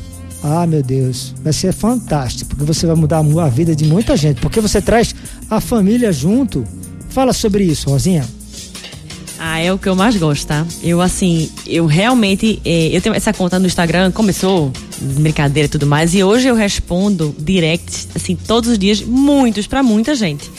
ah, 0.44 0.68
meu 0.68 0.84
Deus, 0.84 1.34
vai 1.44 1.54
ser 1.54 1.74
fantástico, 1.74 2.50
porque 2.50 2.64
você 2.64 2.86
vai 2.86 2.96
mudar 2.96 3.20
a 3.20 3.50
vida 3.50 3.76
de 3.76 3.86
muita 3.86 4.16
gente, 4.16 4.40
porque 4.40 4.62
você 4.62 4.82
traz 4.82 5.14
a 5.50 5.60
família 5.60 6.12
junto. 6.12 6.64
Fala 7.10 7.34
sobre 7.34 7.64
isso, 7.64 7.90
Rosinha. 7.90 8.26
Ah, 9.40 9.60
é 9.60 9.72
o 9.72 9.78
que 9.78 9.88
eu 9.88 9.96
mais 9.96 10.16
gosto, 10.18 10.48
tá? 10.48 10.66
Eu, 10.82 11.00
assim, 11.00 11.50
eu 11.66 11.86
realmente. 11.86 12.60
Eh, 12.66 12.90
eu 12.92 13.02
tenho 13.02 13.16
essa 13.16 13.32
conta 13.32 13.60
no 13.60 13.68
Instagram, 13.68 14.12
começou 14.12 14.72
brincadeira 15.00 15.68
e 15.68 15.70
tudo 15.70 15.86
mais, 15.86 16.16
e 16.16 16.24
hoje 16.24 16.48
eu 16.48 16.56
respondo 16.56 17.36
direct, 17.38 18.08
assim, 18.16 18.36
todos 18.36 18.72
os 18.72 18.80
dias, 18.80 19.02
muitos, 19.02 19.68
para 19.68 19.84
muita 19.84 20.16
gente. 20.16 20.50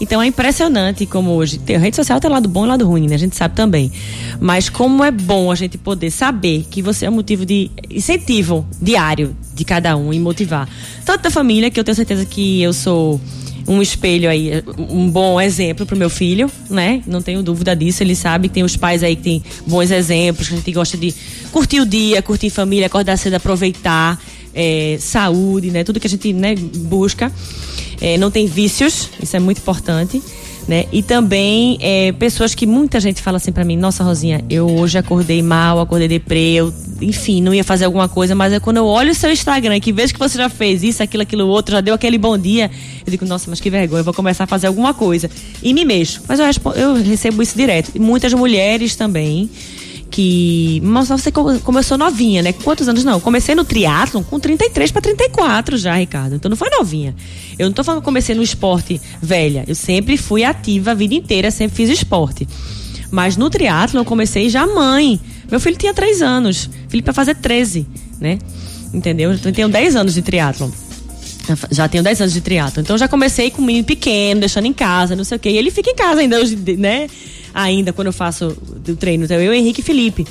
Então 0.00 0.20
é 0.20 0.26
impressionante 0.26 1.06
como 1.06 1.30
hoje. 1.30 1.60
A 1.74 1.78
rede 1.78 1.96
social 1.96 2.20
tem 2.20 2.30
lado 2.30 2.48
bom 2.48 2.64
e 2.64 2.68
lado 2.68 2.86
ruim, 2.86 3.06
né? 3.06 3.14
A 3.14 3.18
gente 3.18 3.36
sabe 3.36 3.54
também. 3.54 3.92
Mas 4.40 4.68
como 4.68 5.04
é 5.04 5.10
bom 5.10 5.50
a 5.50 5.54
gente 5.54 5.78
poder 5.78 6.10
saber 6.10 6.66
que 6.70 6.82
você 6.82 7.06
é 7.06 7.10
motivo 7.10 7.46
de 7.46 7.70
incentivo 7.90 8.66
diário 8.80 9.36
de 9.54 9.64
cada 9.64 9.96
um 9.96 10.12
e 10.12 10.18
motivar. 10.18 10.68
Tanto 11.04 11.22
da 11.22 11.30
família, 11.30 11.70
que 11.70 11.78
eu 11.78 11.84
tenho 11.84 11.94
certeza 11.94 12.24
que 12.24 12.60
eu 12.60 12.72
sou 12.72 13.20
um 13.66 13.80
espelho 13.80 14.28
aí, 14.28 14.62
um 14.76 15.08
bom 15.08 15.40
exemplo 15.40 15.86
pro 15.86 15.96
meu 15.96 16.10
filho, 16.10 16.50
né? 16.68 17.02
Não 17.06 17.22
tenho 17.22 17.42
dúvida 17.42 17.74
disso. 17.74 18.02
Ele 18.02 18.14
sabe 18.14 18.48
que 18.48 18.54
tem 18.54 18.62
os 18.62 18.76
pais 18.76 19.02
aí 19.02 19.16
que 19.16 19.22
tem 19.22 19.42
bons 19.66 19.90
exemplos, 19.90 20.48
que 20.48 20.54
a 20.54 20.56
gente 20.58 20.72
gosta 20.72 20.96
de 20.96 21.14
curtir 21.50 21.80
o 21.80 21.86
dia, 21.86 22.20
curtir 22.20 22.50
família, 22.50 22.86
acordar 22.86 23.16
cedo, 23.16 23.34
aproveitar, 23.34 24.20
é, 24.52 24.96
saúde, 25.00 25.70
né? 25.70 25.82
Tudo 25.82 25.98
que 25.98 26.06
a 26.06 26.10
gente 26.10 26.32
né, 26.32 26.54
busca 26.56 27.32
é, 28.00 28.16
não 28.18 28.30
tem 28.30 28.46
vícios, 28.46 29.08
isso 29.22 29.36
é 29.36 29.40
muito 29.40 29.58
importante. 29.58 30.22
Né? 30.66 30.86
E 30.90 31.02
também 31.02 31.76
é, 31.80 32.12
pessoas 32.12 32.54
que 32.54 32.66
muita 32.66 32.98
gente 32.98 33.20
fala 33.20 33.36
assim 33.36 33.52
para 33.52 33.64
mim, 33.64 33.76
nossa 33.76 34.02
Rosinha, 34.02 34.42
eu 34.48 34.66
hoje 34.66 34.96
acordei 34.96 35.42
mal, 35.42 35.78
acordei 35.78 36.08
deprê, 36.08 36.54
eu, 36.54 36.72
enfim, 37.02 37.42
não 37.42 37.52
ia 37.52 37.62
fazer 37.62 37.84
alguma 37.84 38.08
coisa, 38.08 38.34
mas 38.34 38.50
é 38.50 38.58
quando 38.58 38.78
eu 38.78 38.86
olho 38.86 39.12
o 39.12 39.14
seu 39.14 39.30
Instagram 39.30 39.78
que 39.78 39.92
vejo 39.92 40.14
que 40.14 40.18
você 40.18 40.38
já 40.38 40.48
fez 40.48 40.82
isso, 40.82 41.02
aquilo, 41.02 41.22
aquilo 41.22 41.46
outro, 41.48 41.72
já 41.72 41.82
deu 41.82 41.92
aquele 41.92 42.16
bom 42.16 42.38
dia, 42.38 42.70
eu 43.06 43.10
digo, 43.10 43.26
nossa, 43.26 43.50
mas 43.50 43.60
que 43.60 43.68
vergonha, 43.68 44.00
eu 44.00 44.04
vou 44.04 44.14
começar 44.14 44.44
a 44.44 44.46
fazer 44.46 44.66
alguma 44.66 44.94
coisa. 44.94 45.30
E 45.62 45.74
me 45.74 45.84
mexo. 45.84 46.22
Mas 46.26 46.40
eu, 46.40 46.72
eu 46.74 46.94
recebo 46.94 47.42
isso 47.42 47.54
direto. 47.56 47.90
E 47.94 47.98
muitas 47.98 48.32
mulheres 48.32 48.96
também 48.96 49.50
que. 50.14 50.80
Mas 50.84 51.08
você 51.08 51.32
começou 51.32 51.98
novinha, 51.98 52.40
né? 52.40 52.52
Quantos 52.52 52.88
anos 52.88 53.02
não? 53.02 53.18
Comecei 53.18 53.52
no 53.56 53.64
triatlon 53.64 54.22
com 54.22 54.38
33 54.38 54.92
para 54.92 55.02
34 55.02 55.76
já, 55.76 55.94
Ricardo. 55.94 56.36
Então 56.36 56.48
não 56.48 56.56
foi 56.56 56.70
novinha. 56.70 57.16
Eu 57.58 57.66
não 57.66 57.72
tô 57.72 57.82
falando 57.82 58.00
que 58.00 58.04
comecei 58.04 58.32
no 58.32 58.42
esporte 58.42 59.00
velha. 59.20 59.64
Eu 59.66 59.74
sempre 59.74 60.16
fui 60.16 60.44
ativa 60.44 60.92
a 60.92 60.94
vida 60.94 61.14
inteira, 61.14 61.50
sempre 61.50 61.76
fiz 61.76 61.90
esporte. 61.90 62.46
Mas 63.10 63.36
no 63.36 63.50
triatlon 63.50 64.02
eu 64.02 64.04
comecei 64.04 64.48
já 64.48 64.64
mãe. 64.68 65.20
Meu 65.50 65.58
filho 65.58 65.76
tinha 65.76 65.92
3 65.92 66.22
anos. 66.22 66.70
Felipe 66.88 67.06
vai 67.06 67.14
fazer 67.14 67.34
13, 67.34 67.84
né? 68.20 68.38
Entendeu? 68.92 69.32
Então 69.32 69.50
eu 69.50 69.54
tenho 69.54 69.68
10 69.68 69.96
anos 69.96 70.14
de 70.14 70.22
triatlon. 70.22 70.70
Já 71.72 71.88
tenho 71.88 72.04
10 72.04 72.20
anos 72.20 72.32
de 72.32 72.40
triatlo. 72.40 72.80
Então 72.80 72.96
já 72.96 73.08
comecei 73.08 73.50
com 73.50 73.60
um 73.60 73.64
menino 73.64 73.84
pequeno, 73.84 74.40
deixando 74.40 74.66
em 74.66 74.72
casa, 74.72 75.16
não 75.16 75.24
sei 75.24 75.36
o 75.38 75.40
quê. 75.40 75.50
E 75.50 75.58
ele 75.58 75.72
fica 75.72 75.90
em 75.90 75.96
casa 75.96 76.20
ainda 76.20 76.38
hoje, 76.38 76.56
né? 76.78 77.08
Ainda 77.54 77.92
quando 77.92 78.08
eu 78.08 78.12
faço 78.12 78.56
o 78.88 78.96
treino. 78.96 79.24
Então, 79.24 79.40
eu, 79.40 79.54
Henrique 79.54 79.80
e 79.80 79.84
Felipe. 79.84 80.26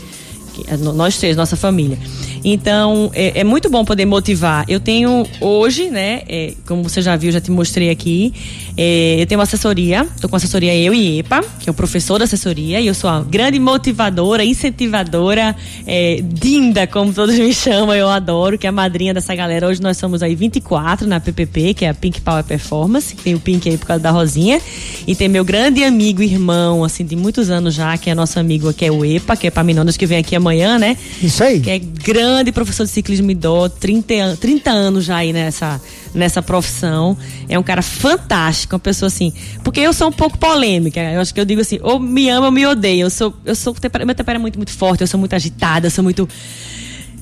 É 0.67 0.77
nós 0.77 1.17
três, 1.17 1.35
nossa 1.35 1.55
família. 1.55 1.97
Então, 2.43 3.09
é, 3.13 3.39
é, 3.39 3.43
muito 3.43 3.69
bom 3.69 3.85
poder 3.85 4.05
motivar. 4.05 4.65
Eu 4.67 4.79
tenho 4.79 5.25
hoje, 5.39 5.89
né, 5.89 6.23
é, 6.27 6.53
como 6.67 6.83
você 6.83 7.01
já 7.01 7.15
viu, 7.15 7.31
já 7.31 7.39
te 7.39 7.49
mostrei 7.49 7.89
aqui, 7.89 8.33
é, 8.75 9.17
eu 9.19 9.25
tenho 9.25 9.39
uma 9.39 9.43
assessoria, 9.43 10.05
estou 10.13 10.29
com 10.29 10.35
assessoria 10.35 10.75
eu 10.75 10.93
e 10.93 11.19
EPA, 11.19 11.41
que 11.59 11.69
é 11.69 11.71
o 11.71 11.73
professor 11.73 12.17
da 12.17 12.25
assessoria, 12.25 12.81
e 12.81 12.87
eu 12.87 12.93
sou 12.93 13.09
a 13.09 13.21
grande 13.21 13.59
motivadora, 13.59 14.43
incentivadora, 14.43 15.55
é, 15.87 16.19
Dinda, 16.21 16.85
como 16.85 17.13
todos 17.13 17.37
me 17.37 17.53
chamam, 17.55 17.95
eu 17.95 18.09
adoro, 18.09 18.57
que 18.57 18.67
é 18.67 18.69
a 18.69 18.73
madrinha 18.73 19.13
dessa 19.13 19.33
galera. 19.33 19.67
Hoje 19.67 19.81
nós 19.81 19.97
somos 19.97 20.21
aí 20.21 20.35
24 20.35 21.07
na 21.07 21.19
PPP, 21.19 21.73
que 21.73 21.85
é 21.85 21.89
a 21.89 21.93
Pink 21.93 22.19
Power 22.19 22.43
Performance, 22.43 23.15
tem 23.15 23.35
o 23.35 23.39
Pink 23.39 23.69
aí 23.69 23.77
por 23.77 23.87
causa 23.87 24.03
da 24.03 24.11
Rosinha, 24.11 24.59
e 25.07 25.15
tem 25.15 25.29
meu 25.29 25.45
grande 25.45 25.83
amigo, 25.83 26.21
irmão, 26.21 26.83
assim, 26.83 27.05
de 27.05 27.15
muitos 27.15 27.49
anos 27.49 27.73
já, 27.73 27.97
que 27.97 28.09
é 28.09 28.15
nosso 28.15 28.37
amigo, 28.37 28.73
que 28.73 28.85
é 28.85 28.91
o 28.91 29.05
EPA, 29.05 29.37
que 29.37 29.47
é 29.47 29.51
Paminondas, 29.51 29.95
que 29.95 30.05
vem 30.05 30.17
aqui 30.17 30.35
amanhã, 30.35 30.77
né? 30.77 30.97
Isso 31.21 31.43
aí. 31.43 31.61
Que 31.61 31.69
é 31.69 31.79
grande 31.79 32.32
grande 32.33 32.51
professor 32.51 32.85
de 32.85 32.91
ciclismo 32.91 33.31
indoor, 33.31 33.69
30, 33.69 34.37
30 34.37 34.69
anos 34.71 35.05
já 35.05 35.17
aí 35.17 35.31
nessa, 35.31 35.81
nessa 36.13 36.41
profissão. 36.41 37.17
É 37.47 37.57
um 37.57 37.63
cara 37.63 37.81
fantástico, 37.81 38.75
uma 38.75 38.79
pessoa 38.79 39.07
assim. 39.07 39.31
Porque 39.63 39.79
eu 39.79 39.93
sou 39.93 40.09
um 40.09 40.11
pouco 40.11 40.37
polêmica. 40.37 40.99
Eu 40.99 41.21
acho 41.21 41.33
que 41.33 41.39
eu 41.39 41.45
digo 41.45 41.61
assim, 41.61 41.79
ou 41.81 41.99
me 41.99 42.29
ama 42.29 42.47
ou 42.47 42.51
me 42.51 42.65
odeia. 42.65 43.03
Eu 43.03 43.09
sou, 43.09 43.33
eu 43.45 43.55
sou, 43.55 43.73
meu 43.73 44.15
temperamento 44.15 44.29
é 44.29 44.37
muito, 44.37 44.57
muito 44.57 44.71
forte, 44.71 45.01
eu 45.01 45.07
sou 45.07 45.19
muito 45.19 45.35
agitada, 45.35 45.87
eu 45.87 45.91
sou 45.91 46.03
muito. 46.03 46.27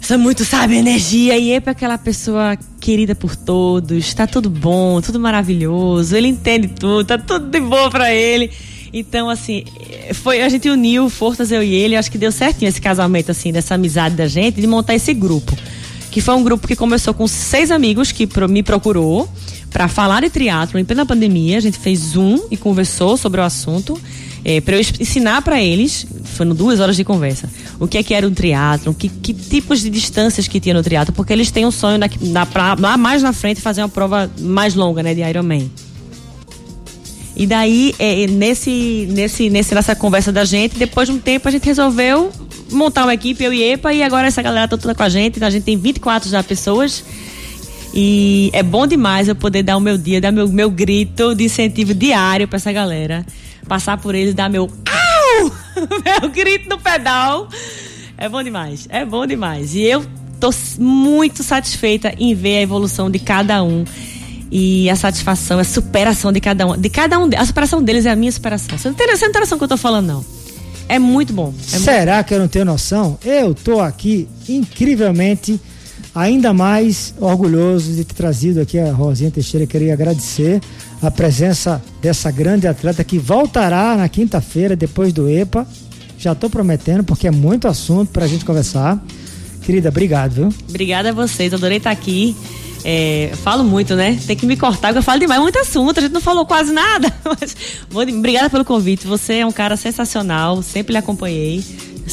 Sou 0.02 0.18
muito, 0.18 0.44
sabe, 0.44 0.78
energia. 0.78 1.38
E 1.38 1.52
é 1.52 1.60
para 1.60 1.74
aquela 1.74 1.98
pessoa 1.98 2.58
querida 2.80 3.14
por 3.14 3.36
todos, 3.36 4.12
tá 4.16 4.26
tudo 4.26 4.50
bom, 4.50 5.00
tudo 5.00 5.20
maravilhoso, 5.20 6.16
ele 6.16 6.28
entende 6.28 6.70
tudo, 6.70 7.06
tá 7.06 7.20
tudo 7.20 7.46
de 7.46 7.60
boa 7.60 7.92
para 7.92 8.12
ele. 8.12 8.50
Então, 8.94 9.30
assim, 9.30 9.64
foi, 10.14 10.42
a 10.42 10.50
gente 10.50 10.70
uniu 10.70 11.10
forças, 11.10 11.52
eu 11.52 11.64
e 11.64 11.74
ele, 11.74 11.96
acho 11.96 12.12
que 12.12 12.18
deu 12.18 12.32
certinho 12.32 12.68
esse 12.68 12.82
casamento, 12.82 13.32
assim, 13.32 13.52
dessa 13.52 13.76
amizade 13.76 14.16
da 14.16 14.28
gente, 14.28 14.60
de 14.60 14.68
montar 14.68 14.96
esse 14.96 15.14
grupo. 15.14 15.58
Que 16.10 16.20
foi 16.20 16.36
um 16.36 16.44
grupo 16.44 16.68
que 16.68 16.76
começou 16.76 17.14
com 17.14 17.26
seis 17.28 17.72
amigos 17.72 18.12
que 18.12 18.28
me 18.50 18.62
procurou 18.62 19.30
para 19.70 19.88
falar 19.88 20.22
de 20.22 20.30
triatlo 20.30 20.78
em 20.78 20.84
plena 20.84 21.06
pandemia. 21.06 21.58
A 21.58 21.62
gente 21.62 21.80
fez 21.80 22.00
Zoom 22.00 22.38
e 22.52 22.58
conversou 22.58 23.16
sobre 23.16 23.40
o 23.40 23.44
assunto. 23.44 24.00
É, 24.44 24.60
para 24.60 24.76
eu 24.76 24.82
ensinar 24.82 25.42
para 25.42 25.62
eles, 25.62 26.06
foram 26.24 26.54
duas 26.56 26.80
horas 26.80 26.96
de 26.96 27.04
conversa, 27.04 27.48
o 27.80 27.88
que 27.88 27.98
é 27.98 28.04
que 28.04 28.12
era 28.12 28.28
um 28.28 28.34
triatlo, 28.34 28.92
que, 28.92 29.08
que 29.08 29.34
tipos 29.36 29.82
de 29.82 29.90
distâncias 29.90 30.48
que 30.48 30.60
tinha 30.60 30.74
no 30.74 30.82
triatlo, 30.82 31.14
porque 31.14 31.32
eles 31.32 31.52
têm 31.52 31.64
um 31.64 31.70
sonho 31.70 32.00
na, 32.00 32.10
na, 32.20 32.48
lá 32.80 32.98
mais 32.98 33.22
na 33.22 33.34
frente 33.34 33.62
fazer 33.62 33.84
uma 33.84 33.90
prova 33.90 34.32
mais 34.40 34.74
longa, 34.74 35.04
né, 35.04 35.14
de 35.14 35.22
Ironman. 35.22 35.70
E 37.36 37.48
daí, 37.48 37.96
é, 37.98 38.28
nesse, 38.28 39.08
nesse, 39.12 39.50
nesse, 39.50 39.74
nessa 39.74 39.96
conversa 39.96 40.32
da 40.32 40.44
gente, 40.44 40.78
depois 40.78 41.08
de 41.08 41.16
um 41.16 41.20
tempo 41.20 41.48
a 41.48 41.52
gente 41.52 41.66
resolveu 41.66 42.32
montar 42.72 43.04
uma 43.04 43.14
equipe, 43.14 43.44
eu 43.44 43.54
e 43.54 43.64
EPA, 43.64 43.94
e 43.94 44.04
agora 44.04 44.28
essa 44.28 44.42
galera 44.42 44.68
tá 44.68 44.78
toda 44.78 44.94
com 44.94 45.04
a 45.04 45.10
gente. 45.10 45.38
Então 45.38 45.48
a 45.48 45.52
gente 45.52 45.64
tem 45.64 45.78
24 45.78 46.30
já 46.30 46.44
pessoas. 46.44 47.04
E 47.94 48.50
é 48.54 48.64
bom 48.64 48.88
demais 48.88 49.28
eu 49.28 49.36
poder 49.36 49.64
dar 49.64 49.78
o 49.78 49.80
meu 49.82 49.98
dia, 49.98 50.22
dar 50.22 50.32
meu, 50.32 50.48
meu 50.48 50.70
grito 50.70 51.36
de 51.36 51.46
incentivo 51.46 51.94
diário 51.94 52.48
para 52.48 52.58
essa 52.58 52.72
galera. 52.72 53.26
Passar 53.68 53.98
por 53.98 54.16
eles, 54.16 54.34
dar 54.34 54.50
meu 54.50 54.70
au! 54.86 55.52
meu 56.22 56.30
grito 56.30 56.70
no 56.70 56.80
pedal. 56.80 57.50
É 58.18 58.30
bom 58.30 58.44
demais, 58.44 58.88
é 58.90 59.04
bom 59.04 59.26
demais. 59.26 59.76
E 59.76 59.82
eu 59.82 60.06
tô 60.40 60.50
muito 60.80 61.44
satisfeita 61.44 62.14
em 62.18 62.34
ver 62.34 62.58
a 62.58 62.62
evolução 62.62 63.10
de 63.10 63.20
cada 63.20 63.64
um 63.64 63.84
e 64.52 64.90
a 64.90 64.96
satisfação, 64.96 65.60
a 65.60 65.64
superação 65.64 66.32
de 66.32 66.42
cada 66.42 66.68
um. 66.68 66.78
De 66.78 66.90
cada 66.90 67.18
um, 67.18 67.30
a 67.38 67.46
superação 67.46 67.82
deles 67.82 68.06
é 68.06 68.12
a 68.12 68.16
minha 68.16 68.32
superação. 68.32 68.78
Você 68.78 68.90
não 68.90 68.96
tem, 68.96 69.08
você 69.08 69.26
não 69.26 69.32
tem 69.32 69.42
noção 69.42 69.58
do 69.58 69.60
que 69.60 69.64
eu 69.64 69.70
tô 69.70 69.78
falando, 69.78 70.08
não. 70.08 70.26
É 70.90 71.00
muito 71.00 71.32
bom. 71.32 71.54
É 71.72 71.80
Será 71.80 72.16
muito... 72.16 72.28
que 72.28 72.34
eu 72.34 72.40
não 72.40 72.48
tenho 72.50 72.66
noção? 72.66 73.18
Eu 73.24 73.56
tô 73.56 73.80
aqui 73.80 74.28
incrivelmente 74.50 75.58
ainda 76.14 76.54
mais 76.54 77.14
orgulhoso 77.18 77.94
de 77.94 78.04
ter 78.04 78.14
trazido 78.14 78.60
aqui 78.60 78.78
a 78.78 78.92
Rosinha 78.92 79.32
Teixeira. 79.32 79.66
Queria 79.66 79.94
agradecer 79.94 80.60
a 81.02 81.10
presença 81.10 81.82
dessa 82.02 82.30
grande 82.30 82.68
atleta 82.68 83.06
que 83.06 83.18
voltará 83.18 83.96
na 83.96 84.10
quinta-feira 84.10 84.76
depois 84.76 85.14
do 85.14 85.30
EPA. 85.30 85.66
Já 86.18 86.34
estou 86.34 86.50
prometendo 86.50 87.06
porque 87.06 87.26
é 87.26 87.32
muito 87.32 87.70
assunto 87.70 88.12
para 88.12 88.26
a 88.26 88.28
gente 88.28 88.44
conversar. 88.44 89.02
Querida, 89.62 89.88
obrigado, 89.88 90.34
viu? 90.34 90.50
Obrigada 90.68 91.10
a 91.10 91.14
vocês, 91.14 91.54
adorei 91.54 91.78
estar 91.78 91.92
aqui. 91.92 92.36
É, 92.84 93.32
falo 93.44 93.64
muito, 93.64 93.96
né? 93.96 94.20
Tem 94.26 94.36
que 94.36 94.46
me 94.46 94.58
cortar, 94.58 94.90
porque 94.90 95.00
eu 95.00 95.04
falo 95.04 95.20
demais, 95.20 95.42
muito 95.42 95.58
assunto, 95.60 96.00
a 96.00 96.02
gente 96.02 96.12
não 96.12 96.22
falou 96.22 96.46
quase 96.46 96.72
nada. 96.72 97.14
Mas, 97.40 97.56
obrigada 97.92 98.50
pelo 98.50 98.66
convite. 98.66 99.06
Você 99.08 99.36
é 99.36 99.46
um 99.46 99.52
cara 99.52 99.78
sensacional, 99.78 100.62
sempre 100.62 100.94
lhe 100.94 100.98
acompanhei. 100.98 101.64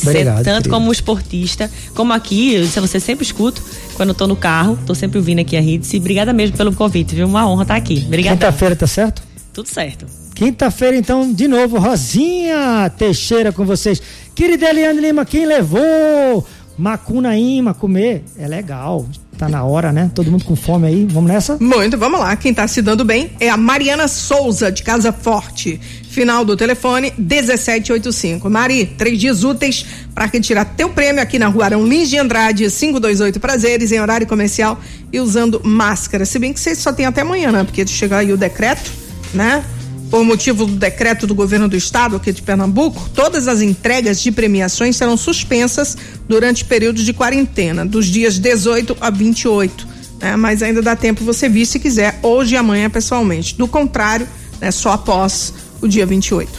Obrigado, 0.03 0.45
tanto 0.45 0.65
querido. 0.65 0.71
como 0.71 0.93
esportista, 0.93 1.71
como 1.95 2.13
aqui, 2.13 2.55
eu 2.55 2.63
disse, 2.63 2.79
você 2.79 3.01
sempre 3.01 3.25
escuto 3.25 3.63
quando 3.95 4.11
eu 4.11 4.15
tô 4.15 4.27
no 4.27 4.37
carro, 4.37 4.79
tô 4.87 4.95
sempre 4.95 5.19
ouvindo 5.19 5.41
aqui 5.41 5.57
a 5.57 5.61
Ritz. 5.61 5.93
Obrigada 5.95 6.33
mesmo 6.33 6.57
pelo 6.57 6.73
convite, 6.73 7.15
viu? 7.15 7.27
Uma 7.27 7.49
honra 7.49 7.63
estar 7.63 7.77
aqui. 7.77 8.05
Obrigada. 8.07 8.37
Quinta-feira, 8.37 8.77
tá 8.77 8.87
certo? 8.87 9.23
Tudo 9.53 9.69
certo. 9.69 10.07
Quinta-feira, 10.35 10.97
então, 10.97 11.33
de 11.33 11.49
novo, 11.49 11.79
Rosinha 11.79 12.91
Teixeira 12.97 13.51
com 13.51 13.65
vocês. 13.65 14.01
Querida 14.35 14.69
Eliane 14.69 15.01
Lima, 15.01 15.25
quem 15.25 15.45
levou 15.47 16.47
Macunaíma 16.79 17.75
comer? 17.75 18.23
É 18.39 18.47
legal. 18.47 19.05
Tá 19.39 19.49
na 19.49 19.63
hora, 19.63 19.93
né? 19.93 20.11
Todo 20.13 20.33
mundo 20.33 20.45
com 20.45 20.57
fome 20.57 20.89
aí. 20.89 21.07
Vamos 21.09 21.31
nessa? 21.31 21.57
Muito, 21.61 21.97
vamos 21.97 22.19
lá. 22.19 22.35
Quem 22.35 22.53
tá 22.53 22.67
se 22.67 22.83
dando 22.83 23.05
bem 23.05 23.31
é 23.39 23.49
a 23.49 23.57
Mariana 23.57 24.09
Souza, 24.09 24.73
de 24.73 24.83
Casa 24.83 25.13
Forte. 25.13 25.81
Final 26.11 26.45
do 26.45 26.57
telefone 26.57 27.13
1785. 27.17 28.51
Mari, 28.51 28.85
três 28.85 29.21
dias 29.21 29.45
úteis 29.45 29.87
para 30.13 30.27
retirar 30.27 30.65
teu 30.65 30.91
prêmio 30.91 31.23
aqui 31.23 31.39
na 31.39 31.47
rua 31.47 31.67
Arão 31.67 31.87
Lins 31.87 32.11
de 32.11 32.19
Andrade, 32.19 32.69
528 32.69 33.39
Prazeres, 33.39 33.93
em 33.93 34.01
horário 34.01 34.27
comercial 34.27 34.81
e 35.13 35.21
usando 35.21 35.61
máscara. 35.65 36.25
Se 36.25 36.37
bem 36.41 36.53
que 36.53 36.59
vocês 36.59 36.79
só 36.79 36.93
tem 36.93 37.07
até 37.07 37.21
amanhã, 37.21 37.53
né? 37.53 37.63
Porque 37.63 37.87
chegar 37.87 38.19
aí 38.19 38.33
o 38.33 38.37
decreto, 38.37 38.91
né? 39.33 39.65
Por 40.11 40.25
motivo 40.25 40.65
do 40.65 40.75
decreto 40.75 41.27
do 41.27 41.35
governo 41.35 41.69
do 41.69 41.77
estado 41.77 42.17
aqui 42.17 42.33
de 42.33 42.41
Pernambuco, 42.41 43.11
todas 43.15 43.47
as 43.47 43.61
entregas 43.61 44.21
de 44.21 44.33
premiações 44.33 44.97
serão 44.97 45.17
suspensas 45.17 45.97
durante 46.27 46.63
o 46.63 46.67
período 46.67 47.03
de 47.03 47.13
quarentena, 47.13 47.85
dos 47.85 48.07
dias 48.07 48.39
18 48.39 48.97
a 49.01 49.11
28. 49.11 49.87
Né? 50.21 50.37
Mas 50.37 50.63
ainda 50.63 50.81
dá 50.81 50.97
tempo 50.97 51.25
você 51.25 51.49
vir 51.49 51.67
se 51.67 51.79
quiser, 51.79 52.19
hoje 52.23 52.55
e 52.55 52.57
amanhã 52.57 52.89
pessoalmente. 52.89 53.55
Do 53.57 53.69
contrário, 53.69 54.27
né, 54.61 54.71
só 54.71 54.93
após 54.93 55.53
o 55.81 55.87
dia 55.87 56.07
28. 56.07 56.51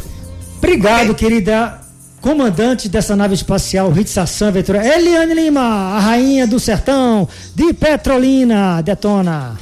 Obrigado, 0.58 1.12
okay. 1.12 1.27
querida 1.27 1.79
comandante 2.22 2.89
dessa 2.89 3.15
nave 3.15 3.34
espacial 3.34 3.89
Ritsação 3.91 4.50
Aventura, 4.50 4.86
Eliane 4.86 5.34
Lima, 5.34 5.62
a 5.62 6.00
rainha 6.00 6.46
do 6.46 6.60
sertão 6.60 7.27
de 7.56 7.74
Petrolina. 7.74 8.82
Detona. 8.82 9.58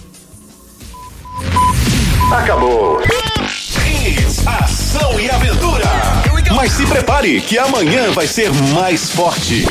Acabou. 2.31 2.99
Ação 4.47 5.19
e 5.19 5.29
aventura. 5.29 5.83
Mas 6.55 6.71
se 6.71 6.85
prepare 6.85 7.41
que 7.41 7.57
amanhã 7.57 8.11
vai 8.11 8.25
ser 8.25 8.49
mais 8.73 9.09
forte. 9.09 9.65